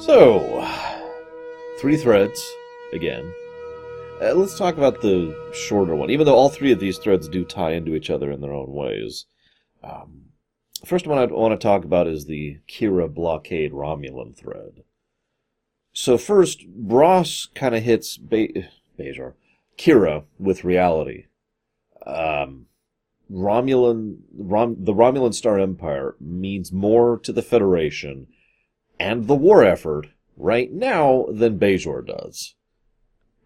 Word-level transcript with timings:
So, 0.00 0.66
three 1.78 1.98
threads 1.98 2.42
again. 2.94 3.34
Uh, 4.22 4.32
let's 4.32 4.56
talk 4.56 4.78
about 4.78 5.02
the 5.02 5.36
shorter 5.52 5.94
one, 5.94 6.08
even 6.08 6.24
though 6.24 6.34
all 6.34 6.48
three 6.48 6.72
of 6.72 6.80
these 6.80 6.96
threads 6.96 7.28
do 7.28 7.44
tie 7.44 7.72
into 7.72 7.94
each 7.94 8.08
other 8.08 8.32
in 8.32 8.40
their 8.40 8.54
own 8.54 8.72
ways. 8.72 9.26
Um, 9.84 10.30
first 10.86 11.06
one 11.06 11.18
I 11.18 11.26
want 11.26 11.52
to 11.52 11.62
talk 11.62 11.84
about 11.84 12.06
is 12.06 12.24
the 12.24 12.60
Kira 12.66 13.12
blockade 13.12 13.72
Romulan 13.72 14.34
thread. 14.34 14.84
So 15.92 16.16
first, 16.16 16.64
Ross 16.74 17.48
kind 17.54 17.74
of 17.74 17.82
hits 17.82 18.16
Be- 18.16 18.68
Kira 19.78 20.24
with 20.38 20.64
reality. 20.64 21.26
Um, 22.06 22.66
Romulan, 23.30 24.20
Rom, 24.34 24.76
the 24.78 24.94
Romulan 24.94 25.34
Star 25.34 25.58
Empire 25.58 26.16
means 26.18 26.72
more 26.72 27.18
to 27.18 27.32
the 27.32 27.42
Federation 27.42 28.28
and 29.00 29.26
the 29.26 29.34
war 29.34 29.64
effort 29.64 30.08
right 30.36 30.70
now 30.70 31.24
than 31.30 31.58
Bajor 31.58 32.06
does. 32.06 32.54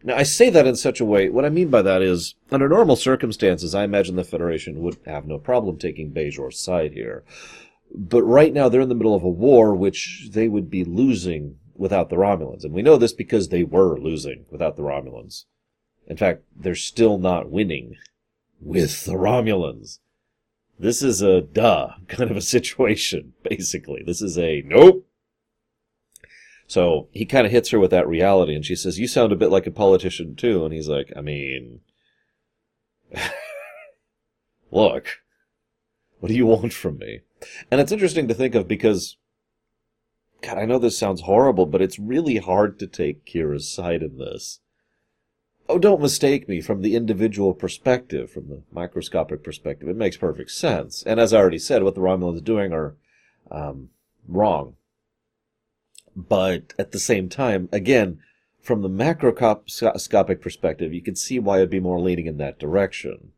Now, 0.02 0.16
I 0.16 0.24
say 0.24 0.50
that 0.50 0.66
in 0.66 0.76
such 0.76 1.00
a 1.00 1.04
way, 1.04 1.30
what 1.30 1.46
I 1.46 1.48
mean 1.48 1.70
by 1.70 1.80
that 1.80 2.02
is, 2.02 2.34
under 2.50 2.68
normal 2.68 2.96
circumstances, 2.96 3.74
I 3.74 3.84
imagine 3.84 4.16
the 4.16 4.24
Federation 4.24 4.82
would 4.82 4.98
have 5.06 5.26
no 5.26 5.38
problem 5.38 5.78
taking 5.78 6.10
Bajor's 6.10 6.58
side 6.58 6.92
here. 6.92 7.24
But 7.94 8.24
right 8.24 8.52
now, 8.52 8.68
they're 8.68 8.82
in 8.82 8.88
the 8.88 8.94
middle 8.94 9.14
of 9.14 9.22
a 9.22 9.28
war 9.28 9.74
which 9.74 10.28
they 10.32 10.48
would 10.48 10.68
be 10.68 10.84
losing 10.84 11.56
without 11.74 12.10
the 12.10 12.16
Romulans. 12.16 12.64
And 12.64 12.74
we 12.74 12.82
know 12.82 12.96
this 12.96 13.12
because 13.12 13.48
they 13.48 13.62
were 13.62 13.98
losing 13.98 14.44
without 14.50 14.76
the 14.76 14.82
Romulans. 14.82 15.44
In 16.06 16.16
fact, 16.16 16.42
they're 16.54 16.74
still 16.74 17.16
not 17.16 17.50
winning 17.50 17.96
with 18.60 19.04
the 19.04 19.14
Romulans. 19.14 20.00
This 20.78 21.00
is 21.00 21.22
a 21.22 21.40
duh 21.40 21.92
kind 22.08 22.30
of 22.30 22.36
a 22.36 22.42
situation, 22.42 23.34
basically. 23.48 24.02
This 24.04 24.20
is 24.20 24.36
a 24.36 24.62
nope, 24.66 25.06
so 26.66 27.08
he 27.12 27.24
kind 27.24 27.46
of 27.46 27.52
hits 27.52 27.70
her 27.70 27.78
with 27.78 27.90
that 27.90 28.08
reality, 28.08 28.54
and 28.54 28.64
she 28.64 28.76
says, 28.76 28.98
You 28.98 29.06
sound 29.06 29.32
a 29.32 29.36
bit 29.36 29.50
like 29.50 29.66
a 29.66 29.70
politician, 29.70 30.34
too. 30.34 30.64
And 30.64 30.72
he's 30.72 30.88
like, 30.88 31.12
I 31.16 31.20
mean, 31.20 31.80
look, 34.70 35.20
what 36.20 36.28
do 36.28 36.34
you 36.34 36.46
want 36.46 36.72
from 36.72 36.98
me? 36.98 37.20
And 37.70 37.80
it's 37.80 37.92
interesting 37.92 38.28
to 38.28 38.34
think 38.34 38.54
of 38.54 38.66
because, 38.66 39.18
God, 40.40 40.56
I 40.56 40.64
know 40.64 40.78
this 40.78 40.96
sounds 40.96 41.22
horrible, 41.22 41.66
but 41.66 41.82
it's 41.82 41.98
really 41.98 42.38
hard 42.38 42.78
to 42.78 42.86
take 42.86 43.26
Kira's 43.26 43.68
side 43.68 44.02
in 44.02 44.16
this. 44.18 44.60
Oh, 45.66 45.78
don't 45.78 46.00
mistake 46.00 46.46
me 46.46 46.60
from 46.60 46.82
the 46.82 46.94
individual 46.94 47.54
perspective, 47.54 48.30
from 48.30 48.48
the 48.48 48.62
microscopic 48.70 49.42
perspective. 49.42 49.88
It 49.88 49.96
makes 49.96 50.16
perfect 50.16 50.50
sense. 50.50 51.02
And 51.06 51.18
as 51.18 51.32
I 51.32 51.38
already 51.38 51.58
said, 51.58 51.82
what 51.82 51.94
the 51.94 52.02
Romulans 52.02 52.38
are 52.38 52.44
doing 52.44 52.72
are 52.72 52.96
um, 53.50 53.88
wrong 54.28 54.76
but 56.16 56.74
at 56.78 56.92
the 56.92 56.98
same 56.98 57.28
time, 57.28 57.68
again, 57.72 58.20
from 58.60 58.82
the 58.82 58.88
macroscopic 58.88 60.40
perspective, 60.40 60.94
you 60.94 61.02
can 61.02 61.16
see 61.16 61.38
why 61.38 61.58
it'd 61.58 61.70
be 61.70 61.80
more 61.80 62.00
leaning 62.00 62.26
in 62.26 62.38
that 62.38 62.58
direction. 62.58 63.32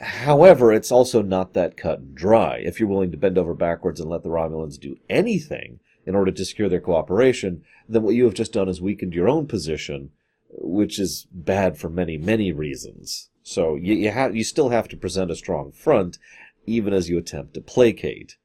However, 0.00 0.72
it's 0.72 0.92
also 0.92 1.22
not 1.22 1.54
that 1.54 1.76
cut 1.76 1.98
and 1.98 2.14
dry. 2.14 2.58
If 2.58 2.78
you're 2.78 2.88
willing 2.88 3.10
to 3.12 3.16
bend 3.16 3.38
over 3.38 3.54
backwards 3.54 4.00
and 4.00 4.10
let 4.10 4.22
the 4.22 4.28
Romulans 4.28 4.78
do 4.78 4.98
anything 5.08 5.80
in 6.06 6.14
order 6.14 6.30
to 6.30 6.44
secure 6.44 6.68
their 6.68 6.80
cooperation, 6.80 7.64
then 7.88 8.02
what 8.02 8.14
you 8.14 8.24
have 8.24 8.34
just 8.34 8.52
done 8.52 8.68
is 8.68 8.80
weakened 8.80 9.14
your 9.14 9.28
own 9.28 9.46
position, 9.46 10.10
which 10.50 10.98
is 10.98 11.26
bad 11.32 11.78
for 11.78 11.88
many, 11.88 12.16
many 12.16 12.52
reasons. 12.52 13.30
So 13.42 13.76
you, 13.76 13.94
you 13.94 14.10
have, 14.10 14.36
you 14.36 14.44
still 14.44 14.68
have 14.70 14.88
to 14.88 14.96
present 14.96 15.30
a 15.30 15.36
strong 15.36 15.72
front, 15.72 16.18
even 16.66 16.92
as 16.92 17.08
you 17.08 17.18
attempt 17.18 17.54
to 17.54 17.60
placate. 17.60 18.36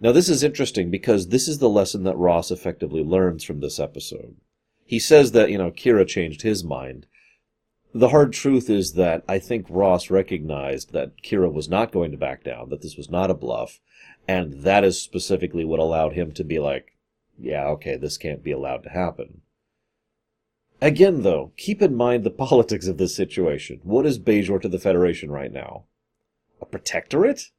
Now, 0.00 0.12
this 0.12 0.30
is 0.30 0.42
interesting 0.42 0.90
because 0.90 1.28
this 1.28 1.46
is 1.46 1.58
the 1.58 1.68
lesson 1.68 2.04
that 2.04 2.16
Ross 2.16 2.50
effectively 2.50 3.04
learns 3.04 3.44
from 3.44 3.60
this 3.60 3.78
episode. 3.78 4.36
He 4.84 4.98
says 4.98 5.32
that, 5.32 5.50
you 5.50 5.58
know, 5.58 5.70
Kira 5.70 6.06
changed 6.06 6.42
his 6.42 6.64
mind. 6.64 7.06
The 7.92 8.08
hard 8.08 8.32
truth 8.32 8.70
is 8.70 8.94
that 8.94 9.22
I 9.28 9.38
think 9.38 9.66
Ross 9.68 10.10
recognized 10.10 10.92
that 10.92 11.22
Kira 11.22 11.52
was 11.52 11.68
not 11.68 11.92
going 11.92 12.12
to 12.12 12.16
back 12.16 12.42
down, 12.42 12.70
that 12.70 12.80
this 12.80 12.96
was 12.96 13.10
not 13.10 13.30
a 13.30 13.34
bluff, 13.34 13.80
and 14.26 14.62
that 14.62 14.84
is 14.84 15.00
specifically 15.00 15.64
what 15.64 15.80
allowed 15.80 16.14
him 16.14 16.32
to 16.32 16.44
be 16.44 16.58
like, 16.58 16.96
yeah, 17.38 17.66
okay, 17.66 17.96
this 17.96 18.16
can't 18.16 18.42
be 18.42 18.52
allowed 18.52 18.84
to 18.84 18.90
happen. 18.90 19.42
Again, 20.80 21.22
though, 21.22 21.52
keep 21.56 21.82
in 21.82 21.94
mind 21.94 22.24
the 22.24 22.30
politics 22.46 22.86
of 22.86 22.96
this 22.96 23.14
situation. 23.14 23.80
What 23.82 24.06
is 24.06 24.18
Bajor 24.18 24.62
to 24.62 24.68
the 24.68 24.78
Federation 24.78 25.30
right 25.30 25.52
now? 25.52 25.84
A 26.60 26.64
protectorate? 26.64 27.50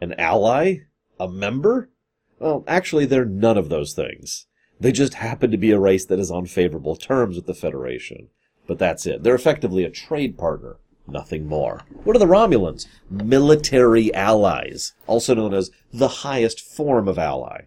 An 0.00 0.14
ally? 0.14 0.78
A 1.18 1.28
member? 1.28 1.90
Well, 2.38 2.64
actually, 2.66 3.06
they're 3.06 3.24
none 3.24 3.58
of 3.58 3.68
those 3.68 3.92
things. 3.92 4.46
They 4.80 4.92
just 4.92 5.14
happen 5.14 5.50
to 5.50 5.56
be 5.56 5.72
a 5.72 5.80
race 5.80 6.04
that 6.06 6.20
is 6.20 6.30
on 6.30 6.46
favorable 6.46 6.96
terms 6.96 7.36
with 7.36 7.46
the 7.46 7.54
Federation. 7.54 8.28
But 8.66 8.78
that's 8.78 9.06
it. 9.06 9.22
They're 9.22 9.34
effectively 9.34 9.82
a 9.82 9.90
trade 9.90 10.38
partner, 10.38 10.76
nothing 11.06 11.46
more. 11.46 11.82
What 12.04 12.14
are 12.14 12.20
the 12.20 12.26
Romulans? 12.26 12.86
Military 13.10 14.14
allies, 14.14 14.92
also 15.06 15.34
known 15.34 15.54
as 15.54 15.70
the 15.92 16.08
highest 16.08 16.60
form 16.60 17.08
of 17.08 17.18
ally. 17.18 17.62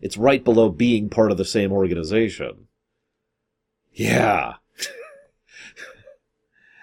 It's 0.00 0.16
right 0.16 0.44
below 0.44 0.68
being 0.68 1.08
part 1.08 1.30
of 1.30 1.36
the 1.36 1.44
same 1.44 1.72
organization. 1.72 2.68
Yeah. 3.92 4.54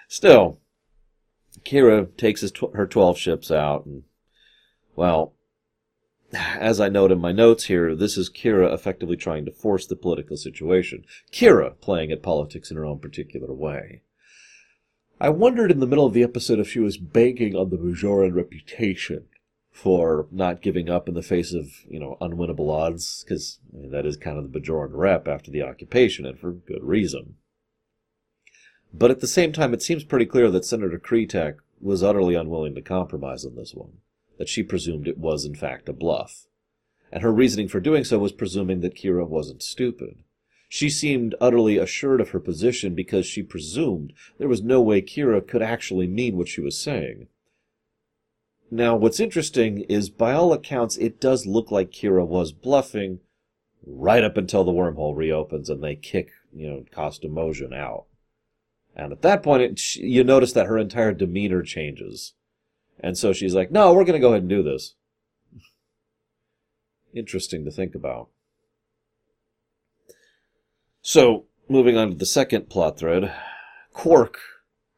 Still, 0.08 0.58
Kira 1.64 2.16
takes 2.16 2.48
tw- 2.50 2.74
her 2.74 2.86
12 2.86 3.18
ships 3.18 3.50
out 3.50 3.86
and, 3.86 4.02
well, 4.96 5.34
as 6.32 6.80
I 6.80 6.88
note 6.88 7.12
in 7.12 7.20
my 7.20 7.32
notes 7.32 7.64
here, 7.64 7.94
this 7.94 8.16
is 8.16 8.30
Kira 8.30 8.72
effectively 8.72 9.16
trying 9.16 9.44
to 9.44 9.52
force 9.52 9.86
the 9.86 9.96
political 9.96 10.36
situation. 10.36 11.04
Kira 11.30 11.78
playing 11.80 12.10
at 12.10 12.22
politics 12.22 12.70
in 12.70 12.76
her 12.76 12.84
own 12.84 12.98
particular 12.98 13.52
way. 13.52 14.02
I 15.20 15.28
wondered 15.28 15.70
in 15.70 15.80
the 15.80 15.86
middle 15.86 16.06
of 16.06 16.14
the 16.14 16.22
episode 16.22 16.58
if 16.58 16.68
she 16.68 16.80
was 16.80 16.96
banking 16.96 17.54
on 17.54 17.70
the 17.70 17.76
Bajoran 17.76 18.34
reputation 18.34 19.26
for 19.70 20.26
not 20.30 20.62
giving 20.62 20.90
up 20.90 21.08
in 21.08 21.14
the 21.14 21.22
face 21.22 21.54
of, 21.54 21.66
you 21.88 22.00
know, 22.00 22.16
unwinnable 22.20 22.70
odds, 22.70 23.24
because 23.24 23.58
I 23.72 23.82
mean, 23.82 23.90
that 23.92 24.06
is 24.06 24.16
kind 24.16 24.38
of 24.38 24.50
the 24.50 24.60
Bajoran 24.60 24.90
rep 24.92 25.28
after 25.28 25.50
the 25.50 25.62
occupation, 25.62 26.26
and 26.26 26.38
for 26.38 26.52
good 26.52 26.82
reason. 26.82 27.36
But 28.92 29.10
at 29.10 29.20
the 29.20 29.26
same 29.26 29.52
time, 29.52 29.72
it 29.72 29.82
seems 29.82 30.04
pretty 30.04 30.26
clear 30.26 30.50
that 30.50 30.64
Senator 30.64 30.98
Cretak 30.98 31.56
was 31.80 32.02
utterly 32.02 32.34
unwilling 32.34 32.74
to 32.74 32.82
compromise 32.82 33.44
on 33.44 33.54
this 33.54 33.74
one 33.74 33.98
that 34.42 34.48
she 34.48 34.64
presumed 34.64 35.06
it 35.06 35.18
was 35.18 35.44
in 35.44 35.54
fact 35.54 35.88
a 35.88 35.92
bluff. 35.92 36.48
And 37.12 37.22
her 37.22 37.32
reasoning 37.32 37.68
for 37.68 37.78
doing 37.78 38.02
so 38.02 38.18
was 38.18 38.32
presuming 38.32 38.80
that 38.80 38.96
Kira 38.96 39.24
wasn't 39.24 39.62
stupid. 39.62 40.24
She 40.68 40.90
seemed 40.90 41.36
utterly 41.40 41.78
assured 41.78 42.20
of 42.20 42.30
her 42.30 42.40
position 42.40 42.96
because 42.96 43.24
she 43.24 43.44
presumed 43.44 44.12
there 44.38 44.48
was 44.48 44.60
no 44.60 44.80
way 44.80 45.00
Kira 45.00 45.46
could 45.46 45.62
actually 45.62 46.08
mean 46.08 46.36
what 46.36 46.48
she 46.48 46.60
was 46.60 46.76
saying. 46.76 47.28
Now, 48.68 48.96
what's 48.96 49.20
interesting 49.20 49.82
is, 49.82 50.10
by 50.10 50.32
all 50.32 50.52
accounts, 50.52 50.96
it 50.96 51.20
does 51.20 51.46
look 51.46 51.70
like 51.70 51.92
Kira 51.92 52.26
was 52.26 52.50
bluffing 52.50 53.20
right 53.86 54.24
up 54.24 54.36
until 54.36 54.64
the 54.64 54.72
wormhole 54.72 55.16
reopens 55.16 55.70
and 55.70 55.84
they 55.84 55.94
kick, 55.94 56.30
you 56.52 56.68
know, 56.68 56.84
Costumosian 56.92 57.72
out. 57.72 58.06
And 58.96 59.12
at 59.12 59.22
that 59.22 59.44
point, 59.44 59.62
it, 59.62 59.94
you 59.94 60.24
notice 60.24 60.52
that 60.54 60.66
her 60.66 60.78
entire 60.78 61.12
demeanor 61.12 61.62
changes. 61.62 62.34
And 63.00 63.16
so 63.18 63.32
she's 63.32 63.54
like, 63.54 63.70
no, 63.70 63.92
we're 63.92 64.04
going 64.04 64.14
to 64.14 64.20
go 64.20 64.28
ahead 64.28 64.42
and 64.42 64.48
do 64.48 64.62
this. 64.62 64.94
Interesting 67.14 67.64
to 67.64 67.70
think 67.70 67.94
about. 67.94 68.28
So, 71.02 71.46
moving 71.68 71.96
on 71.96 72.10
to 72.10 72.14
the 72.14 72.26
second 72.26 72.70
plot 72.70 72.98
thread, 72.98 73.34
Quark, 73.92 74.38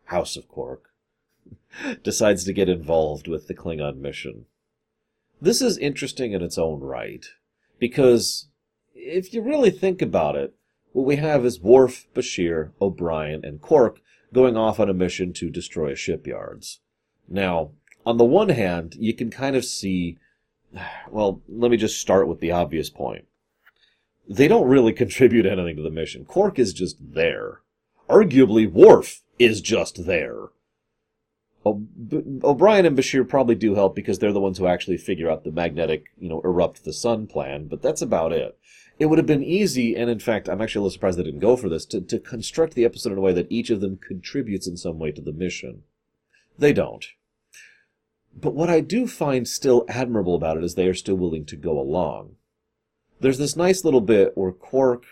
House 0.04 0.36
of 0.36 0.48
Quark, 0.48 0.90
decides 2.04 2.44
to 2.44 2.52
get 2.52 2.68
involved 2.68 3.26
with 3.26 3.48
the 3.48 3.54
Klingon 3.54 3.96
mission. 3.96 4.44
This 5.40 5.62
is 5.62 5.78
interesting 5.78 6.32
in 6.32 6.42
its 6.42 6.58
own 6.58 6.80
right, 6.80 7.24
because 7.78 8.48
if 8.94 9.32
you 9.32 9.42
really 9.42 9.70
think 9.70 10.02
about 10.02 10.36
it, 10.36 10.54
what 10.92 11.06
we 11.06 11.16
have 11.16 11.44
is 11.44 11.60
Worf, 11.60 12.06
Bashir, 12.14 12.70
O'Brien, 12.80 13.44
and 13.44 13.60
Quark 13.60 14.00
going 14.32 14.56
off 14.56 14.78
on 14.78 14.88
a 14.88 14.94
mission 14.94 15.32
to 15.34 15.50
destroy 15.50 15.94
shipyards. 15.94 16.80
Now, 17.28 17.72
on 18.06 18.18
the 18.18 18.24
one 18.24 18.50
hand, 18.50 18.96
you 18.98 19.14
can 19.14 19.30
kind 19.30 19.56
of 19.56 19.64
see, 19.64 20.18
well, 21.10 21.40
let 21.48 21.70
me 21.70 21.76
just 21.76 22.00
start 22.00 22.28
with 22.28 22.40
the 22.40 22.52
obvious 22.52 22.90
point. 22.90 23.26
They 24.28 24.48
don't 24.48 24.68
really 24.68 24.92
contribute 25.04 25.46
anything 25.46 25.76
to 25.76 25.82
the 25.82 25.90
mission. 25.90 26.24
Quark 26.24 26.58
is 26.58 26.72
just 26.72 26.96
there. 27.00 27.60
Arguably, 28.08 28.70
Worf 28.70 29.22
is 29.38 29.60
just 29.60 30.06
there. 30.06 30.48
O'Brien 31.66 32.84
and 32.84 32.96
Bashir 32.96 33.26
probably 33.26 33.54
do 33.54 33.74
help 33.74 33.94
because 33.94 34.18
they're 34.18 34.34
the 34.34 34.40
ones 34.40 34.58
who 34.58 34.66
actually 34.66 34.98
figure 34.98 35.30
out 35.30 35.44
the 35.44 35.50
magnetic, 35.50 36.04
you 36.18 36.28
know, 36.28 36.42
erupt 36.44 36.84
the 36.84 36.92
sun 36.92 37.26
plan, 37.26 37.68
but 37.68 37.80
that's 37.80 38.02
about 38.02 38.32
it. 38.32 38.58
It 38.98 39.06
would 39.06 39.18
have 39.18 39.26
been 39.26 39.42
easy, 39.42 39.96
and 39.96 40.10
in 40.10 40.18
fact, 40.18 40.48
I'm 40.48 40.60
actually 40.60 40.80
a 40.80 40.82
little 40.82 40.92
surprised 40.92 41.18
they 41.18 41.24
didn't 41.24 41.40
go 41.40 41.56
for 41.56 41.70
this, 41.70 41.86
to, 41.86 42.02
to 42.02 42.18
construct 42.18 42.74
the 42.74 42.84
episode 42.84 43.12
in 43.12 43.18
a 43.18 43.22
way 43.22 43.32
that 43.32 43.50
each 43.50 43.70
of 43.70 43.80
them 43.80 43.96
contributes 43.96 44.66
in 44.66 44.76
some 44.76 44.98
way 44.98 45.10
to 45.12 45.22
the 45.22 45.32
mission. 45.32 45.84
They 46.58 46.74
don't. 46.74 47.06
But 48.36 48.54
what 48.54 48.68
I 48.70 48.80
do 48.80 49.06
find 49.06 49.46
still 49.46 49.84
admirable 49.88 50.34
about 50.34 50.56
it 50.56 50.64
is 50.64 50.74
they 50.74 50.88
are 50.88 50.94
still 50.94 51.14
willing 51.14 51.44
to 51.46 51.56
go 51.56 51.78
along. 51.78 52.36
there's 53.20 53.38
this 53.38 53.56
nice 53.56 53.84
little 53.84 54.00
bit 54.00 54.36
where 54.36 54.52
Quark. 54.52 55.04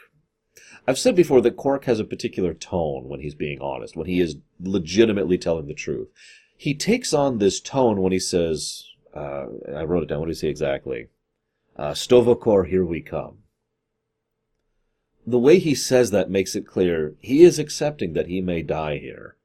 I've 0.87 0.99
said 0.99 1.15
before 1.15 1.41
that 1.43 1.57
Quark 1.57 1.85
has 1.85 2.01
a 2.01 2.05
particular 2.05 2.53
tone 2.53 3.09
when 3.09 3.21
he's 3.21 3.35
being 3.35 3.61
honest, 3.61 3.97
when 3.97 4.07
he 4.07 4.21
is 4.21 4.37
legitimately 4.61 5.39
telling 5.39 5.67
the 5.67 5.75
truth. 5.75 6.09
He 6.57 6.75
takes 6.75 7.15
on 7.15 7.39
this 7.39 7.61
tone 7.61 8.03
when 8.03 8.13
he 8.13 8.19
says, 8.19 8.85
uh, 9.15 9.47
I 9.75 9.85
wrote 9.85 10.03
it 10.03 10.07
down. 10.07 10.21
What 10.21 10.27
did 10.27 10.37
he 10.37 10.41
say 10.41 10.49
exactly? 10.49 11.09
Uh, 11.77 11.95
Sto-vo-kor, 11.95 12.65
here 12.65 12.85
we 12.85 13.01
come. 13.01 13.39
The 15.27 15.39
way 15.39 15.59
he 15.59 15.75
says 15.75 16.11
that 16.11 16.31
makes 16.31 16.55
it 16.55 16.67
clear 16.67 17.15
he 17.21 17.45
is 17.45 17.59
accepting 17.59 18.13
that 18.13 18.27
he 18.27 18.41
may 18.41 18.63
die 18.63 18.99
here. 18.99 19.37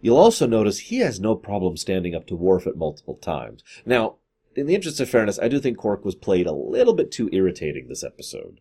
You'll 0.00 0.16
also 0.16 0.46
notice 0.46 0.78
he 0.78 0.98
has 1.00 1.20
no 1.20 1.34
problem 1.34 1.76
standing 1.76 2.14
up 2.14 2.26
to 2.28 2.36
Worf 2.36 2.66
at 2.66 2.76
multiple 2.76 3.16
times. 3.16 3.62
Now, 3.84 4.16
in 4.56 4.66
the 4.66 4.74
interest 4.74 5.00
of 5.00 5.08
fairness, 5.08 5.38
I 5.38 5.48
do 5.48 5.60
think 5.60 5.78
Quark 5.78 6.04
was 6.04 6.14
played 6.14 6.46
a 6.46 6.52
little 6.52 6.94
bit 6.94 7.10
too 7.10 7.28
irritating 7.32 7.88
this 7.88 8.02
episode. 8.02 8.60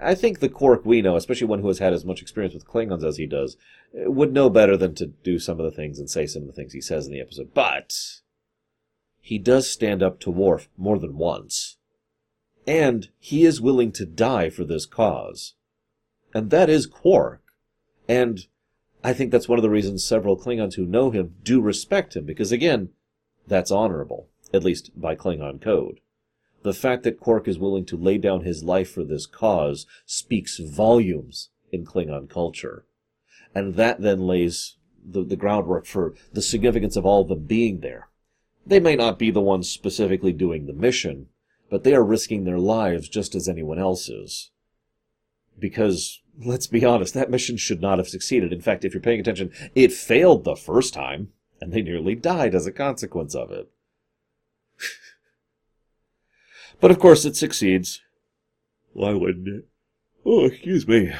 I 0.00 0.14
think 0.14 0.40
the 0.40 0.48
Quark 0.48 0.84
we 0.84 1.02
know, 1.02 1.16
especially 1.16 1.46
one 1.46 1.60
who 1.60 1.68
has 1.68 1.78
had 1.78 1.92
as 1.92 2.04
much 2.04 2.20
experience 2.20 2.54
with 2.54 2.66
Klingons 2.66 3.04
as 3.04 3.16
he 3.16 3.26
does, 3.26 3.56
would 3.92 4.32
know 4.32 4.50
better 4.50 4.76
than 4.76 4.94
to 4.96 5.06
do 5.06 5.38
some 5.38 5.58
of 5.58 5.64
the 5.64 5.70
things 5.70 5.98
and 5.98 6.10
say 6.10 6.26
some 6.26 6.42
of 6.42 6.48
the 6.48 6.52
things 6.52 6.72
he 6.72 6.80
says 6.80 7.06
in 7.06 7.12
the 7.12 7.20
episode. 7.20 7.54
But 7.54 7.94
he 9.20 9.38
does 9.38 9.70
stand 9.70 10.02
up 10.02 10.20
to 10.20 10.30
Worf 10.30 10.68
more 10.76 10.98
than 10.98 11.16
once. 11.16 11.78
And 12.66 13.08
he 13.18 13.44
is 13.44 13.60
willing 13.60 13.92
to 13.92 14.06
die 14.06 14.50
for 14.50 14.64
this 14.64 14.86
cause. 14.86 15.54
And 16.34 16.50
that 16.50 16.68
is 16.68 16.86
Quark. 16.86 17.42
And 18.08 18.46
I 19.04 19.12
think 19.12 19.30
that's 19.30 19.48
one 19.48 19.58
of 19.58 19.62
the 19.62 19.70
reasons 19.70 20.02
several 20.02 20.38
Klingons 20.38 20.74
who 20.74 20.86
know 20.86 21.10
him 21.10 21.34
do 21.42 21.60
respect 21.60 22.16
him, 22.16 22.24
because 22.24 22.50
again, 22.50 22.88
that's 23.46 23.70
honorable, 23.70 24.30
at 24.54 24.64
least 24.64 24.98
by 24.98 25.14
Klingon 25.14 25.60
code. 25.60 26.00
The 26.62 26.72
fact 26.72 27.02
that 27.02 27.20
Quark 27.20 27.46
is 27.46 27.58
willing 27.58 27.84
to 27.86 27.98
lay 27.98 28.16
down 28.16 28.40
his 28.40 28.64
life 28.64 28.90
for 28.90 29.04
this 29.04 29.26
cause 29.26 29.86
speaks 30.06 30.58
volumes 30.58 31.50
in 31.70 31.84
Klingon 31.84 32.30
culture. 32.30 32.86
And 33.54 33.74
that 33.74 34.00
then 34.00 34.26
lays 34.26 34.78
the, 35.04 35.22
the 35.22 35.36
groundwork 35.36 35.84
for 35.84 36.14
the 36.32 36.40
significance 36.40 36.96
of 36.96 37.04
all 37.04 37.20
of 37.20 37.28
them 37.28 37.44
being 37.44 37.80
there. 37.80 38.08
They 38.66 38.80
may 38.80 38.96
not 38.96 39.18
be 39.18 39.30
the 39.30 39.42
ones 39.42 39.68
specifically 39.68 40.32
doing 40.32 40.64
the 40.64 40.72
mission, 40.72 41.26
but 41.68 41.84
they 41.84 41.94
are 41.94 42.02
risking 42.02 42.44
their 42.44 42.58
lives 42.58 43.10
just 43.10 43.34
as 43.34 43.50
anyone 43.50 43.78
else 43.78 44.08
is. 44.08 44.50
Because 45.58 46.22
let's 46.38 46.66
be 46.66 46.84
honest, 46.84 47.14
that 47.14 47.30
mission 47.30 47.56
should 47.56 47.80
not 47.80 47.98
have 47.98 48.08
succeeded. 48.08 48.52
In 48.52 48.60
fact, 48.60 48.84
if 48.84 48.94
you're 48.94 49.00
paying 49.00 49.20
attention, 49.20 49.52
it 49.74 49.92
failed 49.92 50.44
the 50.44 50.56
first 50.56 50.94
time, 50.94 51.28
and 51.60 51.72
they 51.72 51.82
nearly 51.82 52.14
died 52.14 52.54
as 52.54 52.66
a 52.66 52.72
consequence 52.72 53.34
of 53.34 53.50
it. 53.50 53.70
but 56.80 56.90
of 56.90 56.98
course, 56.98 57.24
it 57.24 57.36
succeeds. 57.36 58.00
Why 58.92 59.12
wouldn't 59.12 59.48
it? 59.48 59.68
Oh, 60.24 60.46
excuse 60.46 60.88
me. 60.88 61.12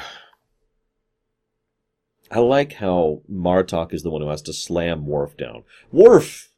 I 2.31 2.39
like 2.39 2.73
how 2.73 3.21
Martok 3.31 3.93
is 3.93 4.03
the 4.03 4.09
one 4.09 4.21
who 4.21 4.29
has 4.29 4.41
to 4.43 4.53
slam 4.53 5.05
Worf 5.05 5.37
down. 5.37 5.63
Worf! 5.91 6.51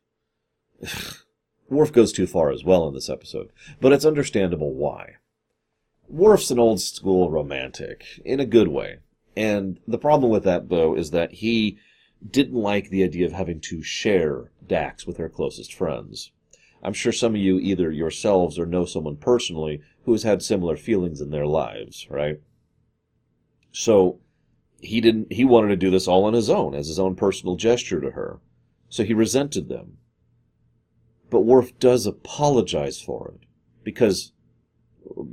Worf 1.70 1.92
goes 1.92 2.14
too 2.14 2.26
far 2.26 2.52
as 2.52 2.64
well 2.64 2.88
in 2.88 2.94
this 2.94 3.10
episode, 3.10 3.52
but 3.82 3.92
it's 3.92 4.06
understandable 4.06 4.74
why. 4.74 5.16
Worf's 6.08 6.52
an 6.52 6.60
old 6.60 6.80
school 6.80 7.30
romantic, 7.30 8.06
in 8.24 8.40
a 8.40 8.46
good 8.46 8.70
way. 8.70 9.00
And 9.36 9.80
the 9.88 9.98
problem 9.98 10.32
with 10.32 10.44
that, 10.46 10.70
though, 10.70 10.96
is 10.96 11.12
that 11.12 11.34
he 11.34 11.78
didn't 12.28 12.56
like 12.56 12.90
the 12.90 13.04
idea 13.04 13.26
of 13.26 13.34
having 13.34 13.60
to 13.62 13.84
share 13.84 14.52
Dax 14.66 15.06
with 15.06 15.18
her 15.18 15.30
closest 15.30 15.74
friends. 15.74 16.32
I'm 16.82 16.94
sure 16.94 17.12
some 17.12 17.36
of 17.36 17.42
you 17.42 17.60
either 17.60 17.92
yourselves 17.92 18.58
or 18.58 18.66
know 18.66 18.86
someone 18.86 19.18
personally 19.18 19.82
who 20.06 20.12
has 20.14 20.24
had 20.24 20.42
similar 20.42 20.78
feelings 20.78 21.22
in 21.22 21.32
their 21.32 21.46
lives, 21.46 22.08
right? 22.10 22.40
So 23.72 24.20
he 24.80 25.02
didn't 25.02 25.34
he 25.34 25.44
wanted 25.44 25.70
to 25.70 25.76
do 25.76 25.90
this 25.90 26.08
all 26.08 26.26
on 26.26 26.34
his 26.34 26.50
own 26.50 26.76
as 26.76 26.88
his 26.88 27.00
own 27.00 27.16
personal 27.16 27.56
gesture 27.56 28.00
to 28.00 28.12
her. 28.12 28.40
So 28.90 29.04
he 29.04 29.14
resented 29.14 29.70
them. 29.70 29.98
But 31.30 31.42
Worf 31.42 31.78
does 31.78 32.06
apologize 32.06 33.02
for 33.02 33.34
it 33.36 33.48
because 33.84 34.32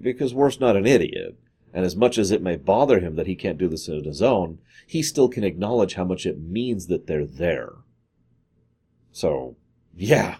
because 0.00 0.34
Worf's 0.34 0.60
not 0.60 0.76
an 0.76 0.86
idiot. 0.86 1.36
And 1.72 1.84
as 1.84 1.96
much 1.96 2.18
as 2.18 2.30
it 2.30 2.42
may 2.42 2.56
bother 2.56 3.00
him 3.00 3.16
that 3.16 3.26
he 3.26 3.34
can't 3.34 3.58
do 3.58 3.68
this 3.68 3.88
on 3.88 4.04
his 4.04 4.22
own, 4.22 4.58
he 4.86 5.02
still 5.02 5.28
can 5.28 5.42
acknowledge 5.42 5.94
how 5.94 6.04
much 6.04 6.24
it 6.24 6.40
means 6.40 6.86
that 6.86 7.06
they're 7.06 7.26
there. 7.26 7.72
So, 9.10 9.56
yeah, 9.96 10.36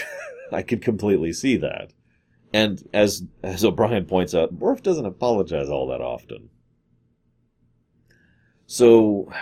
I 0.52 0.62
could 0.62 0.82
completely 0.82 1.32
see 1.32 1.56
that. 1.56 1.92
And 2.52 2.86
as 2.92 3.24
as 3.42 3.64
O'Brien 3.64 4.04
points 4.04 4.34
out, 4.34 4.52
Worf 4.52 4.82
doesn't 4.82 5.06
apologize 5.06 5.68
all 5.68 5.88
that 5.88 6.00
often. 6.00 6.50
So, 8.66 9.32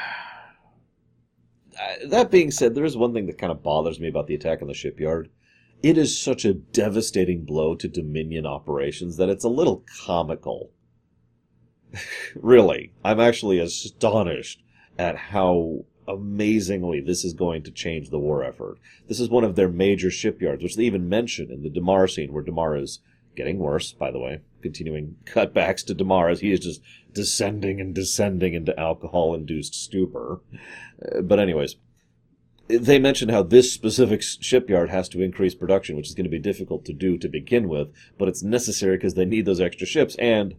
that 2.06 2.30
being 2.30 2.50
said, 2.50 2.74
there 2.74 2.84
is 2.84 2.96
one 2.96 3.12
thing 3.12 3.26
that 3.26 3.38
kind 3.38 3.52
of 3.52 3.62
bothers 3.62 3.98
me 3.98 4.08
about 4.08 4.28
the 4.28 4.34
attack 4.34 4.62
on 4.62 4.68
the 4.68 4.74
shipyard 4.74 5.28
it 5.82 5.98
is 5.98 6.18
such 6.18 6.44
a 6.44 6.54
devastating 6.54 7.44
blow 7.44 7.74
to 7.74 7.88
Dominion 7.88 8.46
operations 8.46 9.16
that 9.16 9.28
it's 9.28 9.44
a 9.44 9.48
little 9.48 9.84
comical. 10.04 10.70
really, 12.36 12.92
I'm 13.04 13.20
actually 13.20 13.58
astonished 13.58 14.62
at 14.98 15.16
how 15.16 15.84
amazingly 16.06 17.00
this 17.00 17.24
is 17.24 17.34
going 17.34 17.62
to 17.64 17.70
change 17.70 18.10
the 18.10 18.18
war 18.18 18.44
effort. 18.44 18.78
This 19.08 19.20
is 19.20 19.28
one 19.28 19.44
of 19.44 19.56
their 19.56 19.68
major 19.68 20.10
shipyards, 20.10 20.62
which 20.62 20.76
they 20.76 20.84
even 20.84 21.08
mention 21.08 21.50
in 21.50 21.62
the 21.62 21.70
Damar 21.70 22.08
scene, 22.08 22.32
where 22.32 22.42
Damar 22.42 22.76
is 22.76 23.00
getting 23.34 23.58
worse, 23.58 23.92
by 23.92 24.10
the 24.10 24.18
way, 24.18 24.40
continuing 24.62 25.16
cutbacks 25.24 25.84
to 25.86 25.94
Damar 25.94 26.28
as 26.28 26.40
he 26.40 26.52
is 26.52 26.60
just 26.60 26.82
descending 27.12 27.80
and 27.80 27.94
descending 27.94 28.54
into 28.54 28.78
alcohol 28.78 29.34
induced 29.34 29.74
stupor. 29.74 30.40
Uh, 31.04 31.22
but, 31.22 31.38
anyways, 31.38 31.76
they 32.68 32.98
mentioned 32.98 33.30
how 33.30 33.42
this 33.42 33.72
specific 33.72 34.22
shipyard 34.22 34.90
has 34.90 35.08
to 35.10 35.22
increase 35.22 35.54
production, 35.54 35.96
which 35.96 36.08
is 36.08 36.14
going 36.14 36.24
to 36.24 36.30
be 36.30 36.38
difficult 36.38 36.84
to 36.86 36.92
do 36.92 37.18
to 37.18 37.28
begin 37.28 37.68
with, 37.68 37.88
but 38.18 38.28
it's 38.28 38.42
necessary 38.42 38.96
because 38.96 39.14
they 39.14 39.24
need 39.24 39.44
those 39.44 39.60
extra 39.60 39.86
ships, 39.86 40.14
and 40.16 40.54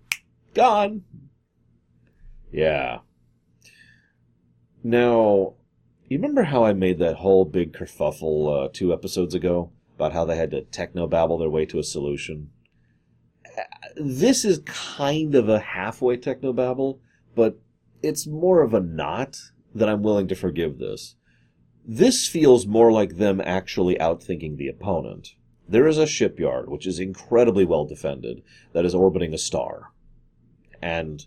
gone. 0.53 1.03
Yeah. 2.51 2.99
Now, 4.83 5.55
you 6.07 6.17
remember 6.17 6.43
how 6.43 6.65
I 6.65 6.73
made 6.73 6.99
that 6.99 7.15
whole 7.15 7.45
big 7.45 7.73
kerfuffle 7.73 8.65
uh, 8.65 8.69
two 8.71 8.93
episodes 8.93 9.33
ago 9.33 9.71
about 9.95 10.13
how 10.13 10.25
they 10.25 10.35
had 10.35 10.51
to 10.51 10.61
techno 10.61 11.07
babble 11.07 11.37
their 11.37 11.49
way 11.49 11.65
to 11.67 11.79
a 11.79 11.83
solution? 11.83 12.51
This 13.95 14.43
is 14.43 14.61
kind 14.65 15.35
of 15.35 15.47
a 15.47 15.59
halfway 15.59 16.17
techno 16.17 16.53
babble, 16.53 16.99
but 17.35 17.59
it's 18.01 18.27
more 18.27 18.61
of 18.61 18.73
a 18.73 18.79
not 18.79 19.39
that 19.73 19.89
I'm 19.89 20.03
willing 20.03 20.27
to 20.27 20.35
forgive 20.35 20.77
this. 20.77 21.15
This 21.85 22.27
feels 22.27 22.65
more 22.65 22.91
like 22.91 23.17
them 23.17 23.41
actually 23.43 23.95
outthinking 23.95 24.57
the 24.57 24.69
opponent. 24.69 25.35
There 25.67 25.87
is 25.87 25.97
a 25.97 26.07
shipyard, 26.07 26.69
which 26.69 26.87
is 26.87 26.99
incredibly 26.99 27.65
well 27.65 27.85
defended, 27.85 28.41
that 28.73 28.85
is 28.85 28.95
orbiting 28.95 29.33
a 29.33 29.37
star. 29.37 29.91
And 30.81 31.25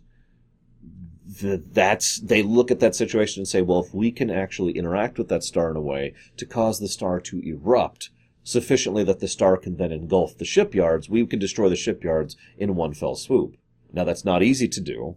the, 1.41 1.63
that's 1.73 2.21
they 2.21 2.43
look 2.43 2.71
at 2.71 2.81
that 2.81 2.95
situation 2.95 3.41
and 3.41 3.49
say, 3.49 3.63
well, 3.63 3.81
if 3.81 3.93
we 3.95 4.11
can 4.11 4.31
actually 4.31 4.73
interact 4.73 5.19
with 5.19 5.29
that 5.29 5.43
star 5.43 5.71
in 5.71 5.77
a 5.77 5.81
way 5.81 6.15
to 6.37 6.47
cause 6.47 6.79
the 6.79 6.89
star 6.89 7.21
to 7.21 7.41
erupt 7.41 8.11
sufficiently 8.43 9.03
that 9.03 9.19
the 9.19 9.29
star 9.29 9.57
can 9.57 9.77
then 9.77 9.91
engulf 9.91 10.39
the 10.39 10.45
shipyards, 10.45 11.11
we 11.11 11.27
can 11.27 11.39
destroy 11.39 11.69
the 11.69 11.77
shipyards 11.77 12.37
in 12.57 12.77
one 12.77 12.95
fell 12.95 13.17
swoop. 13.17 13.57
Now 13.93 14.05
that's 14.05 14.25
not 14.25 14.43
easy 14.43 14.69
to 14.69 14.81
do, 14.81 15.17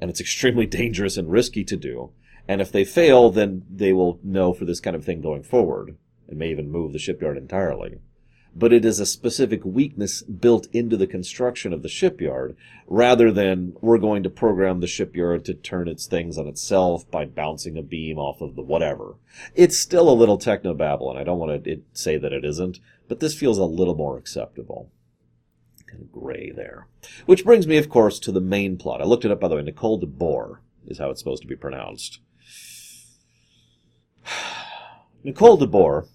and 0.00 0.10
it's 0.10 0.20
extremely 0.26 0.66
dangerous 0.66 1.16
and 1.16 1.30
risky 1.30 1.64
to 1.64 1.76
do. 1.76 2.12
And 2.48 2.60
if 2.60 2.72
they 2.72 2.84
fail, 2.84 3.30
then 3.30 3.64
they 3.70 3.92
will 3.92 4.18
know 4.24 4.54
for 4.54 4.64
this 4.64 4.80
kind 4.80 4.96
of 4.96 5.04
thing 5.04 5.20
going 5.20 5.42
forward 5.42 5.96
and 6.26 6.38
may 6.38 6.50
even 6.50 6.70
move 6.70 6.92
the 6.92 6.98
shipyard 6.98 7.36
entirely. 7.36 7.98
But 8.56 8.72
it 8.72 8.84
is 8.84 8.98
a 8.98 9.06
specific 9.06 9.64
weakness 9.64 10.22
built 10.22 10.66
into 10.72 10.96
the 10.96 11.06
construction 11.06 11.72
of 11.72 11.82
the 11.82 11.88
shipyard 11.88 12.56
rather 12.86 13.30
than 13.30 13.74
we're 13.80 13.98
going 13.98 14.22
to 14.22 14.30
program 14.30 14.80
the 14.80 14.86
shipyard 14.86 15.44
to 15.44 15.54
turn 15.54 15.86
its 15.86 16.06
things 16.06 16.38
on 16.38 16.48
itself 16.48 17.08
by 17.10 17.26
bouncing 17.26 17.76
a 17.76 17.82
beam 17.82 18.18
off 18.18 18.40
of 18.40 18.56
the 18.56 18.62
whatever. 18.62 19.16
It's 19.54 19.78
still 19.78 20.08
a 20.08 20.14
little 20.16 20.38
technobabble, 20.38 21.10
and 21.10 21.18
I 21.18 21.24
don't 21.24 21.38
want 21.38 21.62
to 21.64 21.82
say 21.92 22.16
that 22.16 22.32
it 22.32 22.44
isn't, 22.44 22.80
but 23.06 23.20
this 23.20 23.38
feels 23.38 23.58
a 23.58 23.64
little 23.64 23.94
more 23.94 24.16
acceptable 24.16 24.90
kind 25.88 26.02
of 26.02 26.12
gray 26.12 26.52
there. 26.54 26.86
Which 27.26 27.44
brings 27.44 27.66
me, 27.66 27.78
of 27.78 27.88
course, 27.88 28.18
to 28.20 28.32
the 28.32 28.40
main 28.40 28.76
plot. 28.76 29.00
I 29.00 29.04
looked 29.04 29.24
it 29.24 29.30
up, 29.30 29.40
by 29.40 29.48
the 29.48 29.56
way. 29.56 29.62
Nicole 29.62 29.98
de 29.98 30.06
Boer 30.06 30.60
is 30.86 30.98
how 30.98 31.10
it's 31.10 31.20
supposed 31.20 31.42
to 31.42 31.48
be 31.48 31.56
pronounced. 31.56 32.20
Nicole 35.24 35.56
de 35.56 35.66
Boer, 35.66 36.06